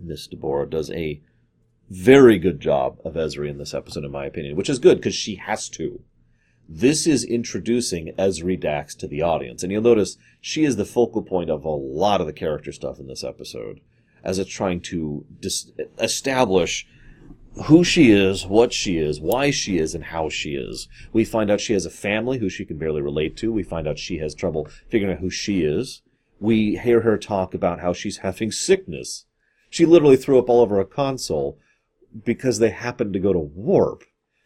Miss 0.00 0.26
de 0.26 0.36
Boer, 0.36 0.66
does 0.66 0.90
a 0.90 1.20
very 1.90 2.38
good 2.38 2.60
job 2.60 2.98
of 3.04 3.14
Ezri 3.14 3.48
in 3.48 3.58
this 3.58 3.74
episode, 3.74 4.04
in 4.04 4.10
my 4.10 4.26
opinion, 4.26 4.56
which 4.56 4.68
is 4.68 4.78
good 4.78 4.98
because 4.98 5.14
she 5.14 5.36
has 5.36 5.68
to. 5.70 6.02
This 6.68 7.06
is 7.06 7.24
introducing 7.24 8.12
Ezri 8.18 8.60
Dax 8.60 8.94
to 8.96 9.08
the 9.08 9.22
audience, 9.22 9.62
and 9.62 9.72
you'll 9.72 9.80
notice 9.80 10.18
she 10.40 10.64
is 10.64 10.76
the 10.76 10.84
focal 10.84 11.22
point 11.22 11.48
of 11.48 11.64
a 11.64 11.70
lot 11.70 12.20
of 12.20 12.26
the 12.26 12.32
character 12.32 12.72
stuff 12.72 12.98
in 12.98 13.06
this 13.06 13.24
episode, 13.24 13.80
as 14.22 14.38
it's 14.38 14.50
trying 14.50 14.80
to 14.82 15.24
dis- 15.40 15.70
establish 15.98 16.86
who 17.64 17.82
she 17.82 18.10
is, 18.10 18.46
what 18.46 18.72
she 18.74 18.98
is, 18.98 19.18
why 19.18 19.50
she 19.50 19.78
is, 19.78 19.94
and 19.94 20.04
how 20.04 20.28
she 20.28 20.54
is. 20.54 20.88
We 21.12 21.24
find 21.24 21.50
out 21.50 21.60
she 21.60 21.72
has 21.72 21.86
a 21.86 21.90
family 21.90 22.38
who 22.38 22.50
she 22.50 22.66
can 22.66 22.76
barely 22.76 23.00
relate 23.00 23.36
to. 23.38 23.50
We 23.50 23.62
find 23.62 23.88
out 23.88 23.98
she 23.98 24.18
has 24.18 24.34
trouble 24.34 24.68
figuring 24.88 25.14
out 25.14 25.20
who 25.20 25.30
she 25.30 25.62
is. 25.62 26.02
We 26.40 26.76
hear 26.76 27.00
her 27.00 27.18
talk 27.18 27.54
about 27.54 27.80
how 27.80 27.92
she's 27.92 28.18
having 28.18 28.52
sickness. 28.52 29.26
She 29.70 29.84
literally 29.84 30.16
threw 30.16 30.38
up 30.38 30.48
all 30.48 30.60
over 30.60 30.80
a 30.80 30.86
console 30.86 31.58
because 32.24 32.58
they 32.58 32.70
happened 32.70 33.12
to 33.12 33.18
go 33.18 33.32
to 33.32 33.38
warp. 33.38 34.04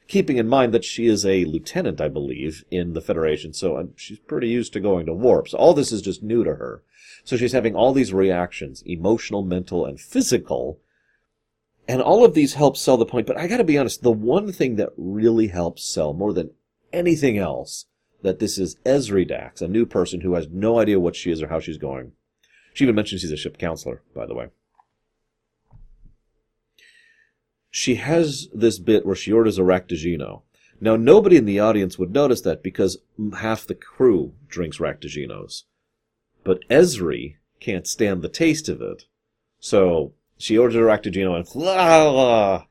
Keeping 0.09 0.37
in 0.37 0.49
mind 0.49 0.75
that 0.75 0.85
she 0.85 1.07
is 1.07 1.25
a 1.25 1.45
lieutenant, 1.45 2.01
I 2.01 2.09
believe, 2.09 2.65
in 2.71 2.93
the 2.93 3.01
Federation, 3.01 3.53
so 3.53 3.79
um, 3.79 3.91
she's 3.97 4.19
pretty 4.19 4.49
used 4.49 4.73
to 4.73 4.81
going 4.81 5.07
to 5.07 5.15
warp. 5.15 5.49
So 5.49 5.59
all 5.59 5.75
this 5.75 5.93
is 5.93 6.03
just 6.03 6.23
new 6.23 6.45
to 6.45 6.57
her. 6.57 6.83
So 7.25 7.37
she's 7.37 7.53
having 7.53 7.75
all 7.75 7.93
these 7.93 8.13
reactions, 8.13 8.83
emotional, 8.85 9.43
mental, 9.43 9.87
and 9.87 10.01
physical, 10.01 10.81
and 11.89 12.03
all 12.03 12.25
of 12.25 12.35
these 12.35 12.55
help 12.55 12.77
sell 12.77 12.97
the 12.97 13.07
point, 13.07 13.27
but 13.27 13.37
I 13.37 13.47
gotta 13.47 13.65
be 13.65 13.79
honest, 13.79 14.03
the 14.03 14.11
one 14.11 14.53
thing 14.53 14.77
that 14.77 14.91
really 14.97 15.49
helps 15.49 15.85
sell 15.85 16.13
more 16.13 16.33
than 16.33 16.51
anything 16.93 17.39
else, 17.39 17.87
that 18.23 18.39
this 18.39 18.59
is 18.59 18.77
Ezri 18.87 19.27
Dax, 19.27 19.61
a 19.61 19.69
new 19.69 19.85
person 19.85 20.21
who 20.21 20.35
has 20.35 20.49
no 20.49 20.79
idea 20.79 21.01
what 21.01 21.17
she 21.17 21.31
is 21.31 21.43
or 21.43 21.49
how 21.49 21.61
she's 21.61 21.79
going. 21.79 22.13
She 22.73 22.85
even 22.85 22.95
mentions 22.95 23.21
she's 23.21 23.33
a 23.33 23.37
ship 23.37 23.59
counselor, 23.59 24.03
by 24.15 24.27
the 24.27 24.35
way. 24.35 24.49
She 27.71 27.97
has 27.97 28.49
this 28.55 28.79
bit 28.79 29.05
where 29.05 29.17
she 29.17 29.33
orders 29.33 29.59
a 29.59 29.63
Raktajino. 29.63 30.43
Now, 30.81 30.97
nobody 30.97 31.37
in 31.37 31.45
the 31.45 31.61
audience 31.61 31.99
would 31.99 32.13
notice 32.13 32.41
that 32.43 32.63
because 32.63 32.99
half 33.39 33.67
the 33.67 33.75
crew 33.75 34.35
drinks 34.49 34.79
Raktajinos. 34.79 35.63
But 36.45 36.69
Ezri 36.69 37.37
can't 37.61 37.87
stand 37.87 38.21
the 38.21 38.29
taste 38.29 38.69
of 38.69 38.83
it. 38.83 39.05
So 39.61 40.13
she 40.37 40.59
orders 40.59 40.77
a 40.77 40.81
Raktajino 40.81 41.37
and 41.37 41.47
ah, 41.65 42.67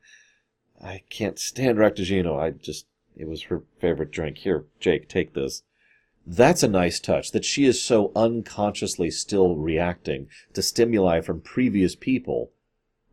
I 0.80 1.02
can't 1.08 1.38
stand 1.38 1.78
Raktajino. 1.78 2.38
I 2.38 2.50
just 2.50 2.86
it 3.16 3.28
was 3.28 3.44
her 3.44 3.62
favorite 3.78 4.10
drink. 4.10 4.38
Here, 4.38 4.64
Jake, 4.80 5.08
take 5.08 5.34
this. 5.34 5.62
That's 6.26 6.62
a 6.62 6.68
nice 6.68 7.00
touch 7.00 7.32
that 7.32 7.44
she 7.44 7.64
is 7.64 7.82
so 7.82 8.12
unconsciously 8.14 9.10
still 9.10 9.56
reacting 9.56 10.28
to 10.52 10.62
stimuli 10.62 11.20
from 11.20 11.40
previous 11.40 11.96
people 11.96 12.52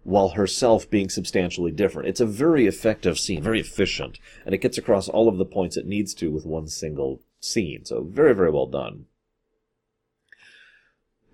while 0.04 0.30
herself 0.30 0.90
being 0.90 1.10
substantially 1.10 1.72
different. 1.72 2.08
It's 2.08 2.22
a 2.22 2.26
very 2.26 2.68
effective 2.68 3.20
scene, 3.20 3.42
very 3.42 3.60
efficient, 3.60 4.20
and 4.46 4.54
it 4.54 4.62
gets 4.62 4.78
across 4.78 5.10
all 5.10 5.28
of 5.28 5.38
the 5.38 5.46
points 5.46 5.76
it 5.76 5.88
needs 5.88 6.14
to 6.16 6.32
with 6.32 6.46
one 6.46 6.68
single 6.68 7.22
scene. 7.40 7.84
So 7.86 8.04
very, 8.04 8.34
very 8.34 8.52
well 8.52 8.68
done. 8.68 9.06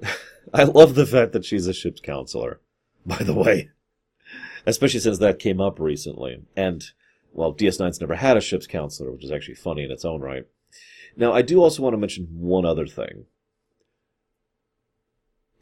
I 0.53 0.63
love 0.63 0.95
the 0.95 1.05
fact 1.05 1.33
that 1.33 1.45
she's 1.45 1.67
a 1.67 1.73
ship's 1.73 2.01
counselor 2.01 2.61
by 3.05 3.17
the 3.17 3.33
way. 3.33 3.69
Especially 4.65 4.99
since 4.99 5.19
that 5.19 5.39
came 5.39 5.61
up 5.61 5.79
recently. 5.79 6.43
And, 6.55 6.83
well, 7.35 7.53
DS9's 7.53 7.99
never 7.99 8.15
had 8.15 8.37
a 8.37 8.41
ship's 8.41 8.65
counselor, 8.65 9.11
which 9.11 9.23
is 9.23 9.31
actually 9.31 9.55
funny 9.55 9.83
in 9.83 9.91
its 9.91 10.05
own 10.05 10.21
right. 10.21 10.45
Now, 11.17 11.33
I 11.33 11.41
do 11.41 11.61
also 11.61 11.83
want 11.83 11.93
to 11.93 11.97
mention 11.97 12.27
one 12.31 12.65
other 12.65 12.87
thing. 12.87 13.25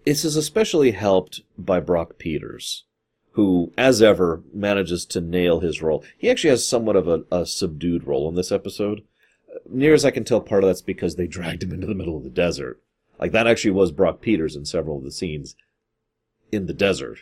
This 0.06 0.24
is 0.24 0.36
especially 0.36 0.92
helped 0.92 1.42
by 1.58 1.80
Brock 1.80 2.18
Peters, 2.20 2.86
who, 3.32 3.74
as 3.76 4.02
ever, 4.02 4.44
manages 4.54 5.06
to 5.08 5.22
nail 5.22 5.62
his 5.62 5.82
role. 5.82 6.04
He 6.18 6.30
actually 6.30 6.52
has 6.52 6.68
somewhat 6.68 6.96
of 6.96 7.08
a, 7.08 7.24
a 7.32 7.46
subdued 7.46 8.06
role 8.06 8.30
in 8.30 8.36
this 8.36 8.52
episode. 8.52 9.04
Near 9.68 9.94
as 9.94 10.06
I 10.06 10.12
can 10.12 10.24
tell, 10.24 10.42
part 10.42 10.64
of 10.64 10.70
that's 10.70 10.82
because 10.82 11.16
they 11.16 11.28
dragged 11.28 11.64
him 11.64 11.72
into 11.72 11.88
the 11.88 11.96
middle 11.96 12.18
of 12.18 12.24
the 12.24 12.30
desert. 12.30 12.82
Like, 13.20 13.32
that 13.32 13.48
actually 13.48 13.72
was 13.72 13.92
Brock 13.92 14.22
Peters 14.22 14.56
in 14.56 14.66
several 14.66 14.98
of 14.98 15.04
the 15.04 15.12
scenes 15.12 15.56
in 16.52 16.68
the 16.68 16.74
desert. 16.74 17.20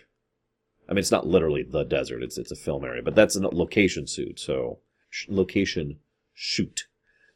I 0.91 0.93
mean, 0.93 0.99
it's 0.99 1.11
not 1.11 1.25
literally 1.25 1.63
the 1.63 1.85
desert; 1.85 2.21
it's 2.21 2.37
it's 2.37 2.51
a 2.51 2.55
film 2.55 2.83
area, 2.83 3.01
but 3.01 3.15
that's 3.15 3.37
a 3.37 3.47
location 3.47 4.07
suit, 4.07 4.41
so 4.41 4.79
sh- 5.09 5.25
location 5.29 5.99
shoot. 6.33 6.87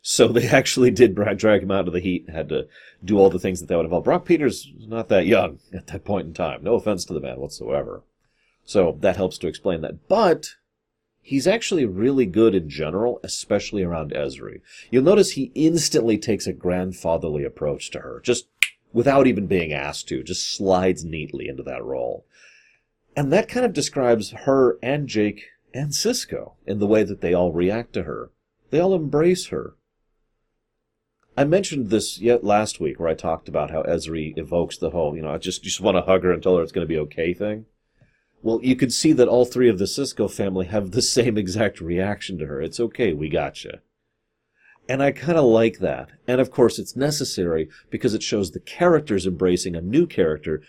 So 0.02 0.28
they 0.34 0.50
actually 0.50 0.92
did 0.92 1.16
drag 1.16 1.64
him 1.64 1.72
out 1.72 1.88
of 1.88 1.94
the 1.94 2.02
heat, 2.02 2.30
had 2.30 2.50
to 2.50 2.68
do 3.02 3.18
all 3.18 3.30
the 3.30 3.40
things 3.40 3.62
that 3.62 3.68
that 3.68 3.78
would 3.78 3.86
involve. 3.86 4.04
Brock 4.04 4.26
Peters 4.26 4.70
not 4.78 5.08
that 5.08 5.26
young 5.26 5.60
at 5.74 5.88
that 5.88 6.04
point 6.04 6.28
in 6.28 6.34
time. 6.34 6.66
No 6.66 6.76
offense 6.76 7.06
to 7.06 7.14
the 7.14 7.22
man 7.22 7.40
whatsoever. 7.40 8.04
So 8.66 8.98
that 9.00 9.16
helps 9.16 9.38
to 9.38 9.48
explain 9.48 9.80
that. 9.82 10.10
But 10.10 10.56
he's 11.22 11.48
actually 11.48 11.86
really 11.86 12.26
good 12.26 12.56
in 12.56 12.70
general, 12.70 13.22
especially 13.24 13.84
around 13.84 14.12
Ezri. 14.12 14.60
You'll 14.92 15.04
notice 15.04 15.32
he 15.32 15.54
instantly 15.56 16.18
takes 16.18 16.46
a 16.46 16.52
grandfatherly 16.52 17.46
approach 17.46 17.90
to 17.92 18.00
her, 18.00 18.20
just 18.22 18.48
without 18.92 19.28
even 19.28 19.48
being 19.48 19.72
asked 19.72 20.10
to, 20.10 20.24
just 20.24 20.54
slides 20.54 21.06
neatly 21.06 21.48
into 21.48 21.64
that 21.64 21.84
role. 21.84 22.26
And 23.16 23.32
that 23.32 23.48
kind 23.48 23.66
of 23.66 23.74
describes 23.74 24.32
her 24.32 24.78
and 24.84 25.08
Jake 25.08 25.46
and 25.74 25.92
Sisko 25.92 26.54
in 26.66 26.80
the 26.80 26.88
way 26.88 27.04
that 27.04 27.22
they 27.22 27.34
all 27.34 27.52
react 27.52 27.94
to 27.94 28.04
her. 28.04 28.32
They 28.72 28.80
all 28.80 28.94
embrace 28.94 29.48
her. 29.48 29.76
I 31.38 31.44
mentioned 31.44 31.90
this 31.90 32.20
yet 32.20 32.44
last 32.44 32.80
week 32.80 33.00
where 33.00 33.10
I 33.10 33.14
talked 33.14 33.50
about 33.50 33.72
how 33.72 33.84
Ezri 33.84 34.38
evokes 34.38 34.78
the 34.78 34.92
whole, 34.92 35.16
you 35.16 35.22
know, 35.22 35.34
I 35.34 35.38
just 35.38 35.64
just 35.64 35.82
want 35.82 35.98
to 35.98 36.02
hug 36.02 36.24
her 36.24 36.32
and 36.32 36.42
tell 36.42 36.58
her 36.58 36.64
it's 36.64 36.72
going 36.72 36.88
to 36.88 36.94
be 36.94 37.00
okay 37.00 37.34
thing. 37.34 37.66
Well, 38.42 38.60
you 38.62 38.76
can 38.76 38.90
see 38.90 39.12
that 39.14 39.28
all 39.28 39.44
three 39.44 39.70
of 39.70 39.80
the 39.80 39.86
Sisko 39.86 40.32
family 40.32 40.68
have 40.68 40.92
the 40.92 41.02
same 41.02 41.38
exact 41.38 41.82
reaction 41.82 42.38
to 42.38 42.46
her. 42.46 42.62
It's 42.62 42.80
okay, 42.80 43.12
we 43.12 43.28
gotcha. 43.28 43.82
And 44.88 45.02
I 45.02 45.12
kind 45.12 45.38
of 45.38 45.46
like 45.46 45.80
that. 45.80 46.10
And 46.28 46.40
of 46.40 46.52
course, 46.52 46.78
it's 46.78 46.96
necessary 46.96 47.70
because 47.90 48.14
it 48.14 48.22
shows 48.22 48.52
the 48.52 48.60
characters 48.60 49.26
embracing 49.26 49.76
a 49.76 49.82
new 49.82 50.06
character 50.06 50.62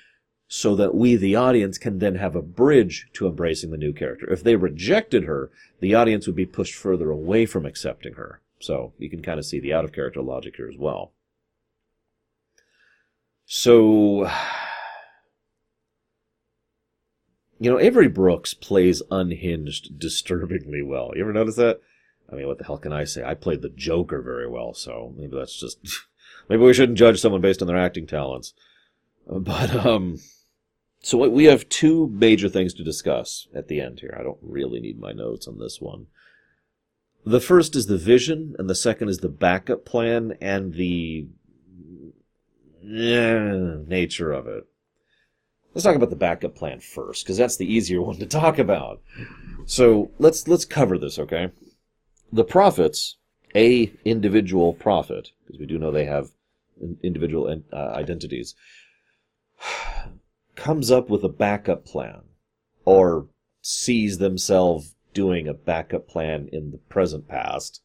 so 0.48 0.76
that 0.76 0.94
we, 0.94 1.16
the 1.16 1.34
audience, 1.34 1.78
can 1.78 1.98
then 1.98 2.14
have 2.14 2.36
a 2.36 2.42
bridge 2.42 3.08
to 3.14 3.26
embracing 3.26 3.70
the 3.70 3.76
new 3.76 3.92
character. 3.92 4.32
If 4.32 4.44
they 4.44 4.56
rejected 4.56 5.24
her, 5.24 5.50
the 5.80 5.94
audience 5.94 6.26
would 6.26 6.36
be 6.36 6.46
pushed 6.46 6.74
further 6.74 7.10
away 7.10 7.46
from 7.46 7.66
accepting 7.66 8.14
her. 8.14 8.40
So 8.60 8.92
you 8.98 9.10
can 9.10 9.22
kind 9.22 9.38
of 9.38 9.44
see 9.44 9.60
the 9.60 9.74
out 9.74 9.84
of 9.84 9.92
character 9.92 10.22
logic 10.22 10.56
here 10.56 10.68
as 10.68 10.78
well. 10.78 11.12
So, 13.44 14.24
you 17.58 17.70
know, 17.70 17.80
Avery 17.80 18.08
Brooks 18.08 18.54
plays 18.54 19.02
unhinged 19.10 19.98
disturbingly 19.98 20.82
well. 20.82 21.12
You 21.14 21.22
ever 21.22 21.32
notice 21.32 21.56
that? 21.56 21.80
I 22.30 22.34
mean, 22.34 22.46
what 22.46 22.58
the 22.58 22.64
hell 22.64 22.78
can 22.78 22.92
I 22.92 23.04
say? 23.04 23.24
I 23.24 23.34
played 23.34 23.62
the 23.62 23.68
Joker 23.68 24.20
very 24.20 24.48
well, 24.48 24.74
so 24.74 25.14
maybe 25.16 25.36
that's 25.36 25.58
just. 25.58 25.78
maybe 26.48 26.62
we 26.62 26.74
shouldn't 26.74 26.98
judge 26.98 27.20
someone 27.20 27.40
based 27.40 27.62
on 27.62 27.68
their 27.68 27.78
acting 27.78 28.06
talents. 28.06 28.52
But, 29.26 29.75
um, 29.75 30.18
so 31.00 31.28
we 31.28 31.45
have 31.45 31.68
two 31.68 32.09
major 32.09 32.49
things 32.49 32.75
to 32.75 32.85
discuss 32.85 33.49
at 33.54 33.68
the 33.68 33.80
end 33.80 34.00
here. 34.00 34.16
I 34.18 34.23
don't 34.23 34.38
really 34.40 34.80
need 34.80 34.99
my 34.99 35.12
notes 35.12 35.47
on 35.47 35.59
this 35.59 35.80
one. 35.80 36.06
The 37.25 37.40
first 37.40 37.75
is 37.75 37.87
the 37.87 37.99
vision, 37.99 38.54
and 38.59 38.71
the 38.71 38.75
second 38.75 39.09
is 39.09 39.18
the 39.18 39.28
backup 39.28 39.85
plan 39.85 40.37
and 40.40 40.75
the 40.75 41.26
eh, 42.85 43.76
nature 43.87 44.33
of 44.33 44.47
it. 44.47 44.64
Let's 45.75 45.85
talk 45.85 45.97
about 45.97 46.11
the 46.11 46.16
backup 46.16 46.54
plan 46.54 46.80
first, 46.80 47.25
because 47.25 47.37
that's 47.37 47.56
the 47.56 47.71
easier 47.71 48.00
one 48.00 48.16
to 48.18 48.26
talk 48.26 48.59
about. 48.59 49.02
So 49.66 50.12
let's 50.18 50.47
let's 50.47 50.64
cover 50.64 50.97
this, 50.97 51.18
okay? 51.18 51.50
The 52.33 52.45
prophets, 52.45 53.16
a 53.54 53.92
individual 54.04 54.73
prophet, 54.73 55.30
because 55.45 55.59
we 55.59 55.66
do 55.66 55.78
know 55.78 55.90
they 55.90 56.06
have 56.06 56.30
individual 57.02 57.62
uh, 57.73 57.76
identities 57.76 58.54
comes 60.56 60.90
up 60.90 61.08
with 61.08 61.22
a 61.25 61.28
backup 61.28 61.84
plan 61.84 62.22
or 62.84 63.26
sees 63.62 64.18
themselves 64.18 64.94
doing 65.12 65.48
a 65.48 65.54
backup 65.54 66.06
plan 66.06 66.48
in 66.52 66.70
the 66.70 66.78
present 66.78 67.26
past. 67.26 67.82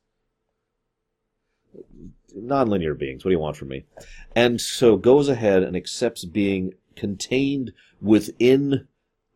Nonlinear 2.37 2.97
beings, 2.97 3.23
what 3.23 3.29
do 3.29 3.33
you 3.33 3.39
want 3.39 3.57
from 3.57 3.69
me? 3.69 3.85
And 4.35 4.59
so 4.59 4.95
goes 4.95 5.29
ahead 5.29 5.63
and 5.63 5.75
accepts 5.75 6.25
being 6.25 6.73
contained 6.95 7.71
within 8.01 8.87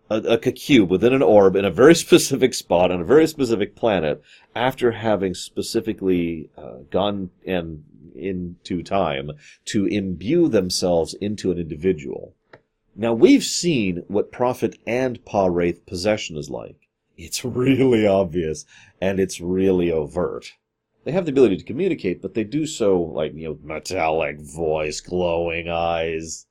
a, 0.09 0.17
a 0.17 0.37
cube, 0.37 0.91
within 0.91 1.13
an 1.13 1.21
orb, 1.21 1.55
in 1.55 1.65
a 1.65 1.71
very 1.71 1.95
specific 2.05 2.53
spot 2.53 2.91
on 2.91 3.01
a 3.01 3.05
very 3.05 3.27
specific 3.27 3.75
planet, 3.75 4.21
after 4.55 4.91
having 4.91 5.33
specifically 5.33 6.49
uh, 6.57 6.79
gone 6.91 7.31
and 7.45 7.83
into 8.15 8.83
time 8.83 9.31
to 9.65 9.85
imbue 9.85 10.47
themselves 10.47 11.13
into 11.15 11.51
an 11.51 11.57
individual. 11.57 12.35
Now 12.95 13.13
we've 13.13 13.43
seen 13.43 14.03
what 14.07 14.31
Prophet 14.31 14.77
and 14.85 15.23
Pah-wraith 15.25 15.85
possession 15.85 16.37
is 16.37 16.49
like. 16.49 16.87
It's 17.17 17.45
really 17.45 18.05
obvious 18.05 18.65
and 19.01 19.19
it's 19.19 19.41
really 19.41 19.91
overt. 19.91 20.53
They 21.03 21.11
have 21.11 21.25
the 21.25 21.31
ability 21.31 21.57
to 21.57 21.63
communicate, 21.63 22.21
but 22.21 22.33
they 22.33 22.43
do 22.43 22.65
so 22.65 22.99
like, 22.99 23.33
you 23.35 23.49
know, 23.49 23.59
metallic 23.63 24.41
voice, 24.41 25.01
glowing 25.01 25.69
eyes. 25.69 26.47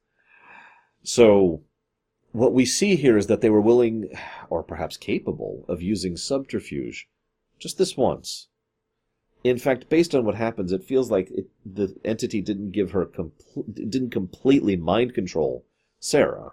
So 1.02 1.62
what 2.32 2.52
we 2.52 2.64
see 2.64 2.96
here 2.96 3.16
is 3.16 3.26
that 3.26 3.40
they 3.40 3.50
were 3.50 3.60
willing, 3.60 4.10
or 4.48 4.62
perhaps 4.62 4.96
capable, 4.96 5.64
of 5.68 5.82
using 5.82 6.16
subterfuge. 6.16 7.08
Just 7.58 7.78
this 7.78 7.96
once. 7.96 8.48
In 9.44 9.58
fact, 9.58 9.90
based 9.90 10.14
on 10.14 10.24
what 10.24 10.36
happens, 10.36 10.72
it 10.72 10.82
feels 10.82 11.10
like 11.10 11.30
it, 11.30 11.48
the 11.66 11.94
entity 12.02 12.40
didn't 12.40 12.72
give 12.72 12.92
her, 12.92 13.04
compl- 13.04 13.74
didn't 13.74 14.10
completely 14.10 14.74
mind 14.74 15.12
control 15.14 15.66
Sarah, 16.00 16.52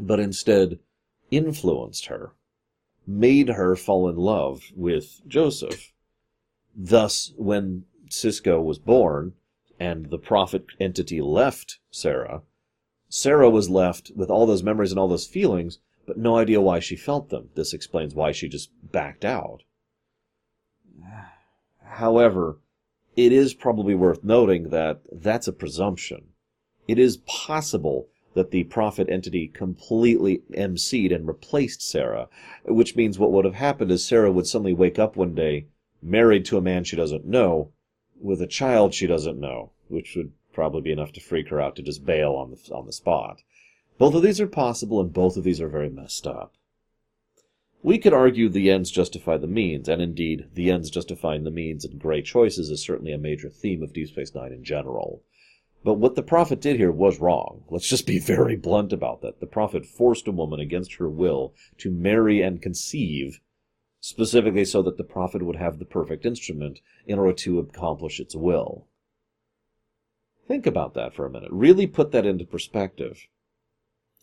but 0.00 0.18
instead 0.18 0.78
influenced 1.30 2.06
her 2.06 2.32
made 3.06 3.48
her 3.48 3.74
fall 3.74 4.08
in 4.08 4.16
love 4.16 4.70
with 4.74 5.20
Joseph. 5.26 5.92
Thus, 6.74 7.32
when 7.36 7.84
Sisko 8.10 8.62
was 8.62 8.78
born 8.78 9.34
and 9.80 10.10
the 10.10 10.18
prophet 10.18 10.66
entity 10.78 11.20
left 11.20 11.78
Sarah, 11.90 12.42
Sarah 13.08 13.48
was 13.50 13.70
left 13.70 14.12
with 14.14 14.30
all 14.30 14.46
those 14.46 14.62
memories 14.62 14.92
and 14.92 14.98
all 14.98 15.08
those 15.08 15.26
feelings, 15.26 15.78
but 16.06 16.18
no 16.18 16.36
idea 16.36 16.60
why 16.60 16.80
she 16.80 16.96
felt 16.96 17.30
them. 17.30 17.48
This 17.54 17.72
explains 17.72 18.14
why 18.14 18.32
she 18.32 18.48
just 18.48 18.70
backed 18.82 19.24
out. 19.24 19.62
Ah. 21.10 21.37
However, 21.92 22.58
it 23.16 23.32
is 23.32 23.54
probably 23.54 23.94
worth 23.94 24.22
noting 24.22 24.70
that 24.70 25.00
that's 25.10 25.48
a 25.48 25.52
presumption. 25.52 26.28
It 26.86 26.98
is 26.98 27.18
possible 27.18 28.08
that 28.34 28.50
the 28.50 28.64
prophet 28.64 29.08
entity 29.10 29.48
completely 29.48 30.42
emceed 30.52 31.14
and 31.14 31.26
replaced 31.26 31.82
Sarah, 31.82 32.28
which 32.64 32.94
means 32.94 33.18
what 33.18 33.32
would 33.32 33.44
have 33.44 33.54
happened 33.54 33.90
is 33.90 34.06
Sarah 34.06 34.30
would 34.30 34.46
suddenly 34.46 34.72
wake 34.72 34.98
up 34.98 35.16
one 35.16 35.34
day, 35.34 35.66
married 36.00 36.44
to 36.46 36.56
a 36.56 36.62
man 36.62 36.84
she 36.84 36.94
doesn't 36.94 37.24
know, 37.24 37.72
with 38.20 38.40
a 38.40 38.46
child 38.46 38.94
she 38.94 39.06
doesn't 39.06 39.40
know, 39.40 39.72
which 39.88 40.14
would 40.14 40.32
probably 40.52 40.82
be 40.82 40.92
enough 40.92 41.12
to 41.12 41.20
freak 41.20 41.48
her 41.48 41.60
out 41.60 41.74
to 41.76 41.82
just 41.82 42.04
bail 42.04 42.34
on 42.34 42.50
the, 42.50 42.74
on 42.74 42.86
the 42.86 42.92
spot. 42.92 43.42
Both 43.98 44.14
of 44.14 44.22
these 44.22 44.40
are 44.40 44.46
possible, 44.46 45.00
and 45.00 45.12
both 45.12 45.36
of 45.36 45.44
these 45.44 45.60
are 45.60 45.68
very 45.68 45.90
messed 45.90 46.26
up. 46.26 46.54
We 47.88 47.96
could 47.96 48.12
argue 48.12 48.50
the 48.50 48.70
ends 48.70 48.90
justify 48.90 49.38
the 49.38 49.46
means, 49.46 49.88
and 49.88 50.02
indeed, 50.02 50.50
the 50.52 50.70
ends 50.70 50.90
justifying 50.90 51.44
the 51.44 51.50
means 51.50 51.86
in 51.86 51.96
Grey 51.96 52.20
Choices 52.20 52.68
is 52.68 52.82
certainly 52.82 53.12
a 53.12 53.16
major 53.16 53.48
theme 53.48 53.82
of 53.82 53.94
Deep 53.94 54.08
Space 54.08 54.34
Nine 54.34 54.52
in 54.52 54.62
general. 54.62 55.22
But 55.82 55.94
what 55.94 56.14
the 56.14 56.22
prophet 56.22 56.60
did 56.60 56.76
here 56.76 56.92
was 56.92 57.18
wrong. 57.18 57.64
Let's 57.70 57.88
just 57.88 58.06
be 58.06 58.18
very 58.18 58.56
blunt 58.56 58.92
about 58.92 59.22
that. 59.22 59.40
The 59.40 59.46
prophet 59.46 59.86
forced 59.86 60.28
a 60.28 60.32
woman 60.32 60.60
against 60.60 60.96
her 60.96 61.08
will 61.08 61.54
to 61.78 61.90
marry 61.90 62.42
and 62.42 62.60
conceive, 62.60 63.40
specifically 64.00 64.66
so 64.66 64.82
that 64.82 64.98
the 64.98 65.02
prophet 65.02 65.42
would 65.42 65.56
have 65.56 65.78
the 65.78 65.86
perfect 65.86 66.26
instrument 66.26 66.80
in 67.06 67.18
order 67.18 67.32
to 67.32 67.58
accomplish 67.58 68.20
its 68.20 68.36
will. 68.36 68.86
Think 70.46 70.66
about 70.66 70.92
that 70.92 71.14
for 71.14 71.24
a 71.24 71.30
minute. 71.30 71.50
Really 71.50 71.86
put 71.86 72.12
that 72.12 72.26
into 72.26 72.44
perspective. 72.44 73.28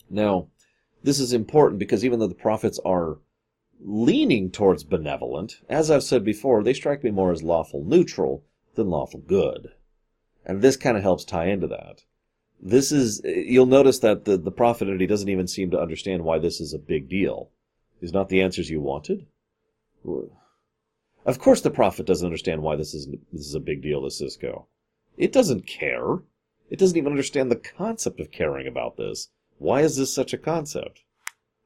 Now, 0.07 0.49
this 1.01 1.19
is 1.19 1.33
important 1.33 1.79
because 1.79 2.05
even 2.05 2.19
though 2.19 2.27
the 2.27 2.35
prophets 2.35 2.79
are 2.85 3.17
leaning 3.81 4.51
towards 4.51 4.83
benevolent, 4.83 5.61
as 5.69 5.91
I've 5.91 6.03
said 6.03 6.23
before, 6.23 6.63
they 6.63 6.73
strike 6.73 7.03
me 7.03 7.11
more 7.11 7.31
as 7.31 7.43
lawful 7.43 7.83
neutral 7.83 8.43
than 8.75 8.89
lawful 8.89 9.19
good. 9.19 9.73
And 10.45 10.61
this 10.61 10.77
kind 10.77 10.95
of 10.97 11.03
helps 11.03 11.25
tie 11.25 11.47
into 11.47 11.67
that. 11.67 12.03
This 12.61 12.91
is, 12.91 13.21
you'll 13.23 13.65
notice 13.65 13.99
that 13.99 14.25
the, 14.25 14.37
the 14.37 14.51
prophet 14.51 14.87
entity 14.87 15.07
doesn't 15.07 15.29
even 15.29 15.47
seem 15.47 15.71
to 15.71 15.79
understand 15.79 16.23
why 16.23 16.39
this 16.39 16.61
is 16.61 16.73
a 16.73 16.79
big 16.79 17.09
deal. 17.09 17.49
Is 18.01 18.13
not 18.13 18.29
the 18.29 18.41
answers 18.41 18.69
you 18.69 18.81
wanted? 18.81 19.25
Of 21.25 21.39
course 21.39 21.61
the 21.61 21.71
prophet 21.71 22.05
doesn't 22.05 22.25
understand 22.25 22.61
why 22.61 22.75
this 22.75 22.93
is, 22.93 23.07
this 23.31 23.45
is 23.45 23.55
a 23.55 23.59
big 23.59 23.81
deal 23.81 24.01
to 24.01 24.07
Sisko. 24.07 24.65
It 25.17 25.31
doesn't 25.31 25.65
care. 25.65 26.19
It 26.69 26.79
doesn't 26.79 26.97
even 26.97 27.11
understand 27.11 27.51
the 27.51 27.55
concept 27.55 28.19
of 28.19 28.31
caring 28.31 28.67
about 28.67 28.97
this. 28.97 29.29
Why 29.57 29.81
is 29.81 29.97
this 29.97 30.13
such 30.13 30.33
a 30.33 30.37
concept? 30.37 31.03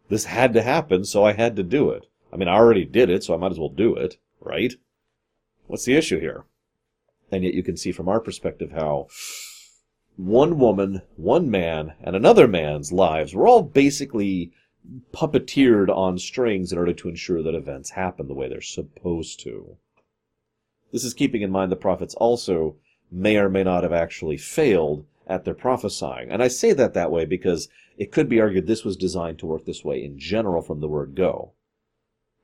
This 0.09 0.25
had 0.25 0.53
to 0.53 0.61
happen, 0.61 1.05
so 1.05 1.23
I 1.23 1.33
had 1.33 1.55
to 1.55 1.63
do 1.63 1.91
it. 1.91 2.07
I 2.33 2.35
mean, 2.35 2.47
I 2.47 2.55
already 2.55 2.85
did 2.85 3.09
it, 3.09 3.23
so 3.23 3.33
I 3.33 3.37
might 3.37 3.51
as 3.51 3.59
well 3.59 3.69
do 3.69 3.95
it, 3.95 4.17
right? 4.41 4.73
What's 5.67 5.85
the 5.85 5.95
issue 5.95 6.19
here? 6.19 6.45
And 7.31 7.43
yet 7.43 7.53
you 7.53 7.63
can 7.63 7.77
see 7.77 7.91
from 7.91 8.09
our 8.09 8.19
perspective 8.19 8.71
how 8.71 9.07
one 10.15 10.59
woman, 10.59 11.03
one 11.15 11.49
man, 11.49 11.93
and 12.01 12.15
another 12.15 12.47
man's 12.47 12.91
lives 12.91 13.33
were 13.33 13.47
all 13.47 13.61
basically 13.61 14.51
puppeteered 15.13 15.89
on 15.89 16.17
strings 16.17 16.71
in 16.71 16.77
order 16.77 16.93
to 16.93 17.09
ensure 17.09 17.43
that 17.43 17.55
events 17.55 17.91
happen 17.91 18.27
the 18.27 18.33
way 18.33 18.49
they're 18.49 18.61
supposed 18.61 19.39
to. 19.41 19.77
This 20.91 21.03
is 21.03 21.13
keeping 21.13 21.43
in 21.43 21.51
mind 21.51 21.71
the 21.71 21.75
prophets 21.75 22.15
also 22.15 22.77
may 23.11 23.37
or 23.37 23.49
may 23.49 23.63
not 23.63 23.83
have 23.83 23.93
actually 23.93 24.37
failed 24.37 25.05
at 25.29 25.45
their 25.45 25.53
prophesying. 25.53 26.29
And 26.29 26.41
I 26.41 26.47
say 26.47 26.73
that 26.73 26.93
that 26.95 27.11
way 27.11 27.23
because 27.23 27.69
it 27.97 28.11
could 28.11 28.27
be 28.27 28.41
argued 28.41 28.65
this 28.65 28.83
was 28.83 28.97
designed 28.97 29.39
to 29.39 29.45
work 29.45 29.65
this 29.65 29.85
way 29.85 30.03
in 30.03 30.17
general 30.17 30.61
from 30.61 30.81
the 30.81 30.87
word 30.87 31.15
go. 31.15 31.53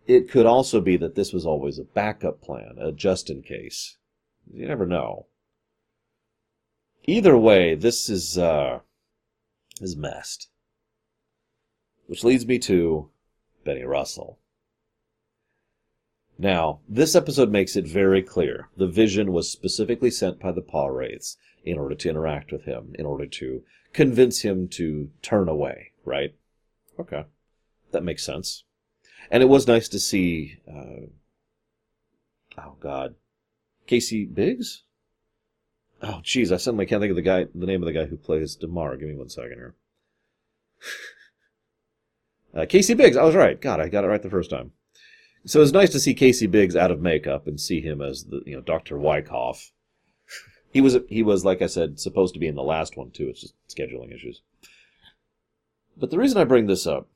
It 0.05 0.29
could 0.29 0.45
also 0.45 0.79
be 0.79 0.95
that 0.97 1.15
this 1.15 1.33
was 1.33 1.45
always 1.45 1.79
a 1.79 1.83
backup 1.83 2.41
plan, 2.41 2.75
a 2.79 2.91
just 2.91 3.29
in 3.29 3.41
case. 3.41 3.97
You 4.53 4.67
never 4.67 4.85
know. 4.85 5.25
Either 7.05 7.35
way, 7.37 7.73
this 7.73 8.07
is 8.07 8.37
uh, 8.37 8.79
is 9.81 9.95
messed. 9.95 10.49
Which 12.05 12.23
leads 12.23 12.45
me 12.45 12.59
to 12.59 13.09
Benny 13.63 13.83
Russell. 13.83 14.39
Now, 16.37 16.81
this 16.87 17.15
episode 17.15 17.49
makes 17.49 17.75
it 17.75 17.87
very 17.87 18.21
clear 18.21 18.69
the 18.77 18.87
vision 18.87 19.31
was 19.31 19.49
specifically 19.49 20.11
sent 20.11 20.39
by 20.39 20.51
the 20.51 20.61
Pah-wraiths 20.61 21.37
in 21.65 21.77
order 21.77 21.95
to 21.95 22.09
interact 22.09 22.51
with 22.51 22.63
him, 22.63 22.93
in 22.97 23.05
order 23.05 23.25
to 23.25 23.63
convince 23.91 24.41
him 24.41 24.67
to 24.67 25.09
turn 25.21 25.49
away, 25.49 25.91
right? 26.05 26.35
Okay. 26.99 27.25
That 27.91 28.03
makes 28.03 28.23
sense. 28.23 28.63
And 29.31 29.41
it 29.41 29.47
was 29.47 29.67
nice 29.67 29.87
to 29.89 29.99
see, 29.99 30.59
uh, 30.67 31.07
oh 32.59 32.75
God, 32.79 33.15
Casey 33.87 34.25
Biggs? 34.25 34.83
Oh, 36.01 36.21
jeez, 36.23 36.51
I 36.51 36.57
suddenly 36.57 36.85
can't 36.85 37.01
think 37.01 37.09
of 37.09 37.15
the 37.15 37.21
guy, 37.21 37.45
the 37.55 37.65
name 37.65 37.81
of 37.81 37.87
the 37.87 37.93
guy 37.93 38.05
who 38.05 38.17
plays 38.17 38.55
Damar. 38.55 38.97
Give 38.97 39.09
me 39.09 39.15
one 39.15 39.29
second 39.29 39.53
here. 39.53 39.75
uh, 42.61 42.65
Casey 42.67 42.93
Biggs, 42.93 43.17
I 43.17 43.23
was 43.23 43.35
right. 43.35 43.59
God, 43.59 43.79
I 43.79 43.89
got 43.89 44.03
it 44.03 44.07
right 44.07 44.21
the 44.21 44.29
first 44.29 44.49
time. 44.49 44.71
So 45.45 45.59
it 45.59 45.61
was 45.61 45.73
nice 45.73 45.91
to 45.91 45.99
see 45.99 46.13
Casey 46.13 46.47
Biggs 46.47 46.75
out 46.75 46.91
of 46.91 47.01
makeup 47.01 47.47
and 47.47 47.59
see 47.59 47.81
him 47.81 48.01
as 48.01 48.25
the, 48.25 48.41
you 48.45 48.55
know, 48.55 48.61
Dr. 48.61 48.97
Wykoff. 48.97 49.71
He 50.75 50.81
was, 50.81 50.97
he 51.09 51.23
was, 51.23 51.45
like 51.45 51.61
I 51.61 51.67
said, 51.67 51.99
supposed 51.99 52.33
to 52.33 52.39
be 52.39 52.47
in 52.47 52.55
the 52.55 52.63
last 52.63 52.97
one 52.97 53.11
too. 53.11 53.27
It's 53.29 53.41
just 53.41 53.55
scheduling 53.69 54.13
issues. 54.13 54.41
But 55.97 56.11
the 56.11 56.17
reason 56.17 56.37
I 56.37 56.43
bring 56.43 56.67
this 56.67 56.85
up, 56.85 57.07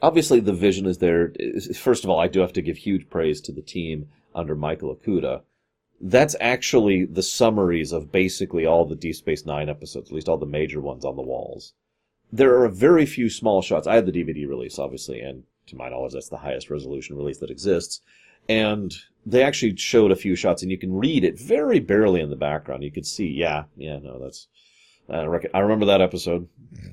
obviously 0.00 0.40
the 0.40 0.52
vision 0.52 0.86
is 0.86 0.98
there. 0.98 1.32
First 1.74 2.04
of 2.04 2.10
all, 2.10 2.20
I 2.20 2.28
do 2.28 2.40
have 2.40 2.52
to 2.54 2.62
give 2.62 2.78
huge 2.78 3.10
praise 3.10 3.40
to 3.42 3.52
the 3.52 3.62
team 3.62 4.08
under 4.34 4.54
Michael 4.54 4.94
Okuda 4.94 5.42
that's 6.02 6.34
actually 6.40 7.04
the 7.04 7.22
summaries 7.22 7.92
of 7.92 8.10
basically 8.10 8.66
all 8.66 8.84
the 8.84 8.96
Deep 8.96 9.14
Space 9.14 9.46
Nine 9.46 9.68
episodes, 9.68 10.10
at 10.10 10.14
least 10.14 10.28
all 10.28 10.36
the 10.36 10.44
major 10.44 10.80
ones 10.80 11.04
on 11.04 11.14
the 11.14 11.22
walls. 11.22 11.74
There 12.32 12.60
are 12.60 12.68
very 12.68 13.06
few 13.06 13.30
small 13.30 13.62
shots. 13.62 13.86
I 13.86 13.94
had 13.94 14.06
the 14.06 14.12
DVD 14.12 14.48
release, 14.48 14.78
obviously, 14.78 15.20
and 15.20 15.44
to 15.68 15.76
my 15.76 15.88
knowledge, 15.88 16.14
that's 16.14 16.28
the 16.28 16.38
highest 16.38 16.70
resolution 16.70 17.16
release 17.16 17.38
that 17.38 17.50
exists. 17.50 18.00
And 18.48 18.94
they 19.24 19.42
actually 19.42 19.76
showed 19.76 20.10
a 20.10 20.16
few 20.16 20.34
shots, 20.34 20.62
and 20.62 20.70
you 20.70 20.78
can 20.78 20.94
read 20.94 21.24
it 21.24 21.38
very 21.38 21.80
barely 21.80 22.20
in 22.20 22.30
the 22.30 22.36
background. 22.36 22.82
You 22.82 22.90
could 22.90 23.06
see, 23.06 23.28
yeah, 23.28 23.64
yeah, 23.76 23.98
no, 23.98 24.18
that's. 24.18 24.48
I, 25.08 25.24
rec- 25.24 25.50
I 25.54 25.60
remember 25.60 25.86
that 25.86 26.00
episode. 26.00 26.48
Mm-hmm. 26.74 26.90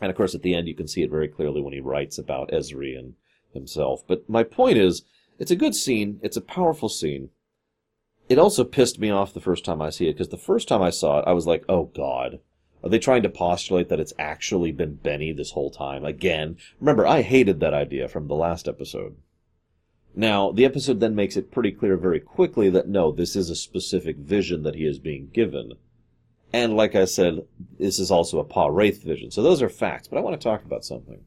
And 0.00 0.10
of 0.10 0.16
course, 0.16 0.34
at 0.34 0.42
the 0.42 0.54
end, 0.54 0.68
you 0.68 0.74
can 0.74 0.88
see 0.88 1.02
it 1.02 1.10
very 1.10 1.28
clearly 1.28 1.60
when 1.60 1.72
he 1.72 1.80
writes 1.80 2.18
about 2.18 2.50
Ezri 2.50 2.98
and 2.98 3.14
himself. 3.52 4.02
But 4.06 4.28
my 4.28 4.42
point 4.42 4.78
is, 4.78 5.02
it's 5.38 5.50
a 5.50 5.56
good 5.56 5.74
scene. 5.74 6.18
It's 6.22 6.36
a 6.36 6.40
powerful 6.42 6.88
scene 6.88 7.30
it 8.28 8.38
also 8.38 8.64
pissed 8.64 8.98
me 8.98 9.10
off 9.10 9.34
the 9.34 9.40
first 9.40 9.64
time 9.64 9.82
I 9.82 9.90
see 9.90 10.08
it 10.08 10.14
because 10.14 10.30
the 10.30 10.38
first 10.38 10.66
time 10.68 10.82
I 10.82 10.90
saw 10.90 11.18
it, 11.18 11.24
I 11.26 11.32
was 11.32 11.46
like, 11.46 11.64
"Oh 11.68 11.84
God, 11.84 12.40
are 12.82 12.88
they 12.88 12.98
trying 12.98 13.22
to 13.22 13.28
postulate 13.28 13.88
that 13.90 14.00
it's 14.00 14.14
actually 14.18 14.72
been 14.72 14.94
Benny 14.94 15.32
this 15.32 15.50
whole 15.50 15.70
time 15.70 16.04
again?" 16.04 16.56
Remember, 16.80 17.06
I 17.06 17.20
hated 17.22 17.60
that 17.60 17.74
idea 17.74 18.08
from 18.08 18.28
the 18.28 18.34
last 18.34 18.66
episode. 18.66 19.16
Now, 20.16 20.52
the 20.52 20.64
episode 20.64 21.00
then 21.00 21.14
makes 21.14 21.36
it 21.36 21.50
pretty 21.50 21.72
clear 21.72 21.96
very 21.96 22.20
quickly 22.20 22.70
that 22.70 22.88
no, 22.88 23.10
this 23.10 23.34
is 23.34 23.50
a 23.50 23.56
specific 23.56 24.16
vision 24.16 24.62
that 24.62 24.76
he 24.76 24.86
is 24.86 24.98
being 24.98 25.28
given. 25.32 25.72
And 26.52 26.76
like 26.76 26.94
I 26.94 27.04
said, 27.04 27.46
this 27.80 27.98
is 27.98 28.12
also 28.12 28.38
a 28.38 28.44
Pah-wraith 28.44 29.02
vision. 29.02 29.32
So 29.32 29.42
those 29.42 29.60
are 29.60 29.68
facts, 29.68 30.06
but 30.06 30.18
I 30.18 30.20
want 30.20 30.40
to 30.40 30.44
talk 30.44 30.64
about 30.64 30.84
something. 30.84 31.24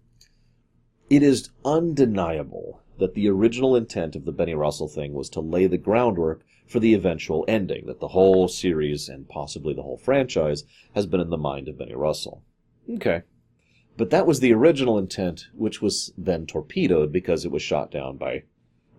It 1.09 1.21
is 1.21 1.49
undeniable 1.65 2.81
that 2.97 3.13
the 3.13 3.29
original 3.29 3.75
intent 3.75 4.15
of 4.15 4.23
the 4.23 4.31
Benny 4.31 4.53
Russell 4.53 4.87
thing 4.87 5.13
was 5.13 5.29
to 5.31 5.41
lay 5.41 5.67
the 5.67 5.77
groundwork 5.77 6.43
for 6.65 6.79
the 6.79 6.93
eventual 6.93 7.45
ending, 7.47 7.85
that 7.87 7.99
the 7.99 8.09
whole 8.09 8.47
series 8.47 9.09
and 9.09 9.27
possibly 9.27 9.73
the 9.73 9.83
whole 9.83 9.97
franchise 9.97 10.63
has 10.95 11.05
been 11.05 11.19
in 11.19 11.29
the 11.29 11.37
mind 11.37 11.67
of 11.67 11.77
Benny 11.77 11.95
Russell. 11.95 12.43
Okay. 12.89 13.23
But 13.97 14.09
that 14.11 14.27
was 14.27 14.39
the 14.39 14.53
original 14.53 14.97
intent, 14.97 15.47
which 15.53 15.81
was 15.81 16.13
then 16.17 16.45
torpedoed 16.45 17.11
because 17.11 17.45
it 17.45 17.51
was 17.51 17.61
shot 17.61 17.91
down 17.91 18.17
by 18.17 18.43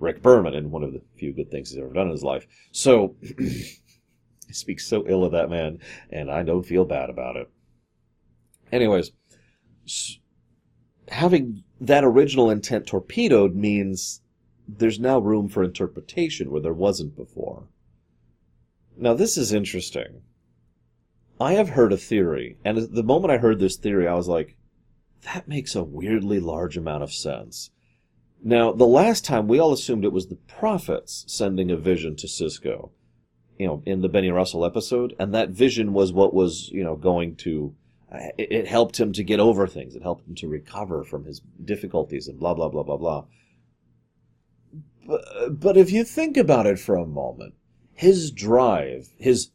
Rick 0.00 0.22
Berman 0.22 0.54
and 0.54 0.70
one 0.70 0.82
of 0.82 0.92
the 0.92 1.02
few 1.16 1.32
good 1.32 1.50
things 1.50 1.70
he's 1.70 1.78
ever 1.78 1.92
done 1.92 2.06
in 2.06 2.12
his 2.12 2.22
life. 2.22 2.46
So, 2.72 3.16
I 3.40 4.52
speak 4.52 4.80
so 4.80 5.04
ill 5.06 5.24
of 5.24 5.32
that 5.32 5.50
man, 5.50 5.78
and 6.10 6.30
I 6.30 6.42
don't 6.42 6.64
feel 6.64 6.84
bad 6.84 7.10
about 7.10 7.36
it. 7.36 7.50
Anyways, 8.72 9.12
having 11.08 11.64
that 11.80 12.04
original 12.04 12.50
intent 12.50 12.86
torpedoed 12.86 13.54
means 13.54 14.22
there's 14.66 15.00
now 15.00 15.18
room 15.18 15.48
for 15.48 15.62
interpretation 15.62 16.50
where 16.50 16.60
there 16.60 16.74
wasn't 16.74 17.16
before. 17.16 17.68
Now, 18.96 19.14
this 19.14 19.36
is 19.36 19.52
interesting. 19.52 20.22
I 21.40 21.52
have 21.52 21.70
heard 21.70 21.92
a 21.92 21.96
theory, 21.96 22.56
and 22.64 22.78
the 22.78 23.02
moment 23.02 23.32
I 23.32 23.38
heard 23.38 23.60
this 23.60 23.76
theory, 23.76 24.08
I 24.08 24.14
was 24.14 24.28
like, 24.28 24.56
that 25.22 25.48
makes 25.48 25.74
a 25.74 25.84
weirdly 25.84 26.40
large 26.40 26.76
amount 26.76 27.02
of 27.02 27.12
sense. 27.12 27.70
Now, 28.42 28.72
the 28.72 28.86
last 28.86 29.24
time 29.24 29.48
we 29.48 29.58
all 29.58 29.72
assumed 29.72 30.04
it 30.04 30.12
was 30.12 30.28
the 30.28 30.36
prophets 30.36 31.24
sending 31.26 31.70
a 31.70 31.76
vision 31.76 32.16
to 32.16 32.26
Sisko, 32.26 32.90
you 33.58 33.66
know, 33.66 33.82
in 33.84 34.00
the 34.00 34.08
Benny 34.08 34.30
Russell 34.30 34.64
episode, 34.64 35.14
and 35.18 35.34
that 35.34 35.50
vision 35.50 35.92
was 35.92 36.12
what 36.12 36.32
was, 36.32 36.68
you 36.68 36.84
know, 36.84 36.94
going 36.94 37.34
to, 37.36 37.74
uh, 38.12 38.18
it, 38.38 38.52
it 38.52 38.66
helped 38.68 38.98
him 39.00 39.12
to 39.14 39.24
get 39.24 39.40
over 39.40 39.66
things. 39.66 39.96
It 39.96 40.02
helped 40.02 40.28
him 40.28 40.36
to 40.36 40.48
recover 40.48 41.02
from 41.02 41.24
his 41.24 41.40
difficulties 41.64 42.28
and 42.28 42.38
blah, 42.38 42.54
blah, 42.54 42.68
blah, 42.68 42.84
blah, 42.84 42.96
blah. 42.96 43.24
But, 45.06 45.60
but 45.60 45.76
if 45.76 45.90
you 45.90 46.04
think 46.04 46.36
about 46.36 46.66
it 46.66 46.78
for 46.78 46.94
a 46.94 47.06
moment, 47.06 47.54
his 47.94 48.30
drive, 48.30 49.08
his, 49.18 49.50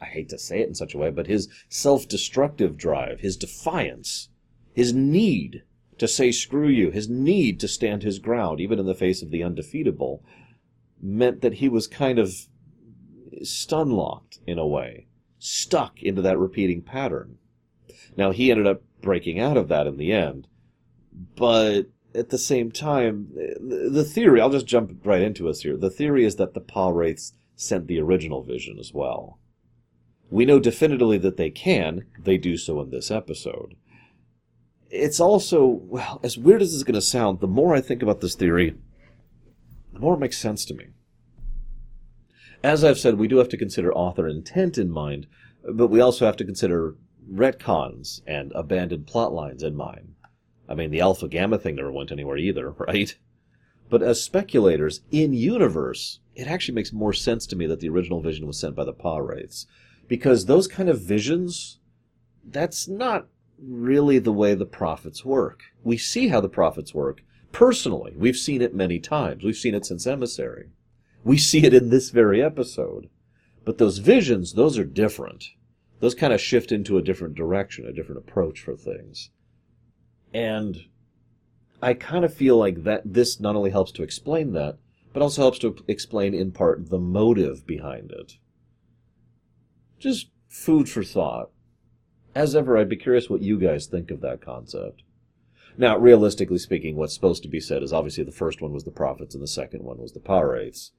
I 0.00 0.04
hate 0.04 0.28
to 0.28 0.38
say 0.38 0.60
it 0.60 0.68
in 0.68 0.76
such 0.76 0.94
a 0.94 0.98
way, 0.98 1.10
but 1.10 1.26
his 1.26 1.48
self-destructive 1.68 2.76
drive, 2.76 3.20
his 3.20 3.36
defiance, 3.36 4.28
his 4.72 4.94
need 4.94 5.64
to 5.98 6.08
say 6.08 6.32
screw 6.32 6.68
you, 6.68 6.90
his 6.90 7.08
need 7.08 7.60
to 7.60 7.68
stand 7.68 8.02
his 8.02 8.18
ground, 8.18 8.60
even 8.60 8.78
in 8.78 8.86
the 8.86 8.94
face 8.94 9.22
of 9.22 9.30
the 9.30 9.42
undefeatable, 9.42 10.22
meant 11.00 11.42
that 11.42 11.54
he 11.54 11.68
was 11.68 11.86
kind 11.86 12.18
of 12.18 12.34
stun 13.42 13.90
locked 13.90 14.38
in 14.46 14.58
a 14.58 14.66
way, 14.66 15.06
stuck 15.38 16.02
into 16.02 16.22
that 16.22 16.38
repeating 16.38 16.82
pattern. 16.82 17.38
Now, 18.16 18.30
he 18.30 18.50
ended 18.50 18.66
up 18.66 18.82
breaking 19.00 19.38
out 19.38 19.56
of 19.56 19.68
that 19.68 19.86
in 19.86 19.96
the 19.96 20.12
end, 20.12 20.48
but 21.36 21.86
at 22.14 22.30
the 22.30 22.38
same 22.38 22.72
time, 22.72 23.28
the 23.60 24.04
theory, 24.04 24.40
I'll 24.40 24.50
just 24.50 24.66
jump 24.66 25.04
right 25.04 25.22
into 25.22 25.48
us 25.48 25.60
here. 25.60 25.76
The 25.76 25.90
theory 25.90 26.24
is 26.24 26.36
that 26.36 26.54
the 26.54 26.60
Pah-wraiths 26.60 27.34
sent 27.54 27.86
the 27.86 28.00
original 28.00 28.42
vision 28.42 28.78
as 28.78 28.92
well. 28.92 29.38
We 30.30 30.44
know 30.44 30.58
definitively 30.58 31.18
that 31.18 31.36
they 31.36 31.50
can, 31.50 32.06
they 32.18 32.38
do 32.38 32.56
so 32.56 32.80
in 32.80 32.90
this 32.90 33.10
episode 33.10 33.74
it's 34.90 35.20
also, 35.20 35.64
well, 35.66 36.20
as 36.22 36.38
weird 36.38 36.62
as 36.62 36.72
is 36.72 36.84
going 36.84 36.94
to 36.94 37.02
sound, 37.02 37.40
the 37.40 37.46
more 37.46 37.74
I 37.74 37.80
think 37.80 38.02
about 38.02 38.20
this 38.20 38.34
theory, 38.34 38.74
the 39.92 40.00
more 40.00 40.14
it 40.14 40.20
makes 40.20 40.38
sense 40.38 40.64
to 40.66 40.74
me. 40.74 40.86
As 42.62 42.82
I've 42.82 42.98
said, 42.98 43.18
we 43.18 43.28
do 43.28 43.36
have 43.36 43.48
to 43.50 43.56
consider 43.56 43.92
author 43.92 44.26
intent 44.26 44.78
in 44.78 44.90
mind, 44.90 45.26
but 45.70 45.88
we 45.88 46.00
also 46.00 46.26
have 46.26 46.36
to 46.38 46.44
consider 46.44 46.96
retcons 47.30 48.22
and 48.26 48.52
abandoned 48.54 49.06
plot 49.06 49.32
lines 49.32 49.62
in 49.62 49.76
mind. 49.76 50.14
I 50.68 50.74
mean, 50.74 50.90
the 50.90 51.00
alpha 51.00 51.28
gamma 51.28 51.58
thing 51.58 51.76
never 51.76 51.92
went 51.92 52.12
anywhere 52.12 52.36
either, 52.36 52.70
right? 52.78 53.14
But 53.90 54.02
as 54.02 54.22
speculators, 54.22 55.00
in 55.10 55.32
universe, 55.32 56.20
it 56.34 56.46
actually 56.46 56.74
makes 56.74 56.92
more 56.92 57.12
sense 57.12 57.46
to 57.46 57.56
me 57.56 57.66
that 57.66 57.80
the 57.80 57.88
original 57.88 58.20
vision 58.20 58.46
was 58.46 58.58
sent 58.58 58.74
by 58.74 58.84
the 58.84 58.92
Pah-wraiths. 58.92 59.66
Because 60.08 60.46
those 60.46 60.68
kind 60.68 60.88
of 60.88 61.00
visions, 61.00 61.78
that's 62.44 62.88
not 62.88 63.28
really 63.60 64.18
the 64.18 64.32
way 64.32 64.54
the 64.54 64.66
prophets 64.66 65.24
work. 65.24 65.62
We 65.82 65.96
see 65.96 66.28
how 66.28 66.40
the 66.40 66.48
prophets 66.48 66.94
work. 66.94 67.22
Personally, 67.52 68.14
we've 68.16 68.36
seen 68.36 68.62
it 68.62 68.74
many 68.74 68.98
times. 68.98 69.44
We've 69.44 69.56
seen 69.56 69.74
it 69.74 69.86
since 69.86 70.06
Emissary. 70.06 70.70
We 71.24 71.38
see 71.38 71.64
it 71.64 71.74
in 71.74 71.90
this 71.90 72.10
very 72.10 72.42
episode. 72.42 73.08
But 73.64 73.78
those 73.78 73.98
visions, 73.98 74.54
those 74.54 74.78
are 74.78 74.84
different. 74.84 75.44
Those 76.00 76.14
kind 76.14 76.32
of 76.32 76.40
shift 76.40 76.72
into 76.72 76.96
a 76.96 77.02
different 77.02 77.34
direction, 77.34 77.86
a 77.86 77.92
different 77.92 78.20
approach 78.20 78.60
for 78.60 78.76
things. 78.76 79.30
And 80.32 80.84
I 81.82 81.94
kind 81.94 82.24
of 82.24 82.32
feel 82.32 82.56
like 82.56 82.84
that 82.84 83.02
this 83.04 83.40
not 83.40 83.56
only 83.56 83.70
helps 83.70 83.92
to 83.92 84.02
explain 84.02 84.52
that, 84.52 84.78
but 85.12 85.22
also 85.22 85.42
helps 85.42 85.58
to 85.60 85.76
explain 85.88 86.34
in 86.34 86.52
part 86.52 86.90
the 86.90 86.98
motive 86.98 87.66
behind 87.66 88.12
it. 88.12 88.34
Just 89.98 90.30
food 90.48 90.88
for 90.88 91.02
thought 91.02 91.50
as 92.34 92.54
ever, 92.54 92.76
I'd 92.76 92.88
be 92.88 92.96
curious 92.96 93.28
what 93.28 93.42
you 93.42 93.58
guys 93.58 93.86
think 93.86 94.10
of 94.10 94.20
that 94.20 94.40
concept. 94.40 95.02
Now, 95.76 95.96
realistically 95.96 96.58
speaking, 96.58 96.96
what's 96.96 97.14
supposed 97.14 97.42
to 97.44 97.48
be 97.48 97.60
said 97.60 97.82
is 97.82 97.92
obviously 97.92 98.24
the 98.24 98.32
first 98.32 98.60
one 98.60 98.72
was 98.72 98.84
the 98.84 98.90
prophets 98.90 99.34
and 99.34 99.42
the 99.42 99.48
second 99.48 99.84
one 99.84 99.98
was 99.98 100.12
the 100.12 100.20
Pah-wraiths. 100.20 100.90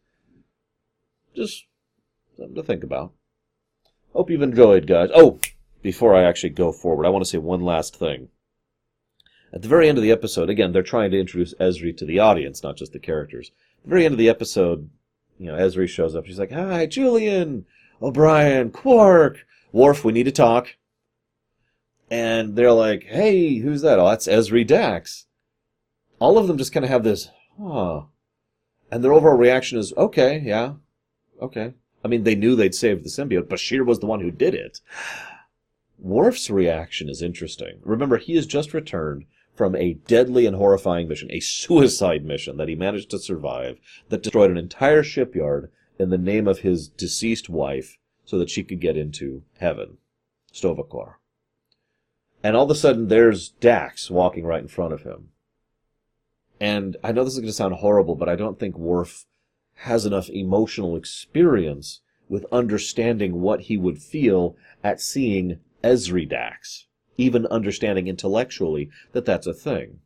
Just 1.35 1.65
something 2.37 2.55
to 2.55 2.63
think 2.63 2.83
about. 2.83 3.11
Hope 4.13 4.29
you've 4.29 4.41
enjoyed, 4.41 4.87
guys. 4.87 5.09
Oh, 5.13 5.39
before 5.81 6.15
I 6.15 6.23
actually 6.23 6.51
go 6.51 6.71
forward, 6.71 7.05
I 7.05 7.09
want 7.09 7.23
to 7.23 7.29
say 7.29 7.37
one 7.37 7.61
last 7.61 7.95
thing. 7.97 8.29
At 9.51 9.61
the 9.61 9.67
very 9.67 9.89
end 9.89 9.97
of 9.97 10.03
the 10.03 10.11
episode, 10.11 10.49
again, 10.49 10.71
they're 10.71 10.83
trying 10.83 11.11
to 11.11 11.19
introduce 11.19 11.53
Ezri 11.55 11.95
to 11.97 12.05
the 12.05 12.19
audience, 12.19 12.63
not 12.63 12.77
just 12.77 12.93
the 12.93 12.99
characters. 12.99 13.51
At 13.79 13.83
the 13.83 13.89
very 13.89 14.05
end 14.05 14.13
of 14.13 14.19
the 14.19 14.29
episode, 14.29 14.89
you 15.37 15.47
know, 15.47 15.57
Ezri 15.57 15.89
shows 15.89 16.15
up. 16.15 16.25
She's 16.25 16.39
like, 16.39 16.51
Hi, 16.51 16.85
Julian, 16.85 17.65
O'Brien, 18.01 18.71
Quark, 18.71 19.45
Worf, 19.71 20.03
we 20.03 20.13
need 20.13 20.23
to 20.23 20.31
talk 20.31 20.75
and 22.09 22.55
they're 22.55 22.71
like, 22.71 23.03
"Hey, 23.03 23.57
who's 23.57 23.81
that? 23.81 23.99
Oh, 23.99 24.07
that's 24.09 24.27
Ezri 24.27 24.65
Dax." 24.65 25.25
All 26.19 26.37
of 26.37 26.47
them 26.47 26.57
just 26.57 26.73
kind 26.73 26.83
of 26.83 26.89
have 26.89 27.03
this, 27.03 27.29
huh, 27.57 28.03
and 28.91 29.03
their 29.03 29.13
overall 29.13 29.37
reaction 29.37 29.77
is, 29.77 29.93
"Okay, 29.97 30.41
yeah, 30.45 30.73
okay." 31.41 31.73
I 32.03 32.07
mean, 32.07 32.23
they 32.23 32.35
knew 32.35 32.55
they'd 32.55 32.75
saved 32.75 33.03
the 33.03 33.09
symbiote. 33.09 33.47
Bashir 33.47 33.85
was 33.85 33.99
the 33.99 34.05
one 34.05 34.21
who 34.21 34.31
did 34.31 34.53
it. 34.55 34.79
Worf's 35.97 36.49
reaction 36.49 37.09
is 37.09 37.21
interesting. 37.21 37.79
Remember, 37.83 38.17
he 38.17 38.35
has 38.35 38.45
just 38.45 38.73
returned 38.73 39.25
from 39.53 39.75
a 39.75 39.95
deadly 39.95 40.45
and 40.45 40.55
horrifying 40.55 41.09
mission, 41.09 41.29
a 41.31 41.41
suicide 41.41 42.23
mission 42.23 42.55
that 42.55 42.69
he 42.69 42.75
managed 42.75 43.09
to 43.09 43.19
survive, 43.19 43.77
that 44.07 44.23
destroyed 44.23 44.49
an 44.49 44.57
entire 44.57 45.03
shipyard 45.03 45.69
in 45.99 46.09
the 46.09 46.17
name 46.17 46.47
of 46.47 46.59
his 46.59 46.87
deceased 46.87 47.49
wife 47.49 47.97
so 48.23 48.37
that 48.37 48.49
she 48.49 48.63
could 48.63 48.79
get 48.79 48.95
into 48.95 49.43
heaven. 49.57 49.97
Sto-vo-kor. 50.53 51.18
And 52.43 52.55
all 52.55 52.63
of 52.63 52.71
a 52.71 52.75
sudden, 52.75 53.09
there's 53.09 53.49
Dax 53.49 54.09
walking 54.09 54.45
right 54.45 54.61
in 54.61 54.69
front 54.69 54.93
of 54.93 55.03
him. 55.03 55.29
And 56.59 56.97
I 57.03 57.11
know 57.11 57.23
this 57.23 57.33
is 57.33 57.39
going 57.39 57.47
to 57.47 57.53
sound 57.53 57.75
horrible, 57.75 58.15
but 58.15 58.29
I 58.29 58.35
don't 58.35 58.59
think 58.59 58.77
Worf 58.77 59.25
has 59.75 60.05
enough 60.05 60.29
emotional 60.29 60.95
experience 60.95 62.01
with 62.27 62.45
understanding 62.51 63.41
what 63.41 63.61
he 63.61 63.77
would 63.77 64.01
feel 64.01 64.55
at 64.83 65.01
seeing 65.01 65.59
Ezri 65.83 66.27
Dax, 66.27 66.87
even 67.17 67.45
understanding 67.47 68.07
intellectually 68.07 68.89
that 69.13 69.25
that's 69.25 69.47
a 69.47 69.53
thing. 69.53 69.99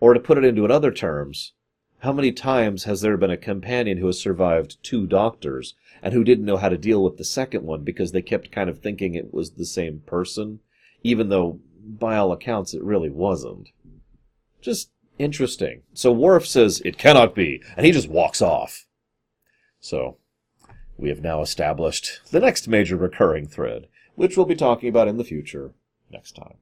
Or 0.00 0.14
to 0.14 0.20
put 0.20 0.38
it 0.38 0.44
into 0.44 0.64
other 0.66 0.92
terms, 0.92 1.54
how 2.00 2.12
many 2.12 2.30
times 2.30 2.84
has 2.84 3.00
there 3.00 3.16
been 3.16 3.30
a 3.30 3.36
companion 3.36 3.98
who 3.98 4.06
has 4.06 4.20
survived 4.20 4.82
two 4.82 5.06
doctors 5.06 5.74
and 6.02 6.14
who 6.14 6.22
didn't 6.22 6.44
know 6.44 6.56
how 6.56 6.68
to 6.68 6.78
deal 6.78 7.02
with 7.02 7.16
the 7.16 7.24
second 7.24 7.64
one 7.64 7.82
because 7.82 8.12
they 8.12 8.22
kept 8.22 8.52
kind 8.52 8.70
of 8.70 8.78
thinking 8.78 9.14
it 9.14 9.34
was 9.34 9.52
the 9.52 9.64
same 9.64 10.00
person 10.06 10.60
even 11.02 11.28
though 11.28 11.60
by 11.80 12.16
all 12.16 12.32
accounts 12.32 12.74
it 12.74 12.82
really 12.82 13.10
wasn't. 13.10 13.68
Just 14.60 14.90
interesting. 15.18 15.82
So 15.94 16.12
Worf 16.12 16.46
says 16.46 16.82
it 16.84 16.98
cannot 16.98 17.34
be, 17.34 17.62
and 17.76 17.86
he 17.86 17.92
just 17.92 18.08
walks 18.08 18.42
off. 18.42 18.86
So 19.80 20.18
we 20.96 21.08
have 21.08 21.22
now 21.22 21.40
established 21.42 22.20
the 22.30 22.40
next 22.40 22.68
major 22.68 22.96
recurring 22.96 23.46
thread, 23.46 23.86
which 24.16 24.36
we'll 24.36 24.46
be 24.46 24.56
talking 24.56 24.88
about 24.88 25.08
in 25.08 25.16
the 25.16 25.24
future 25.24 25.72
next 26.10 26.32
time. 26.32 26.54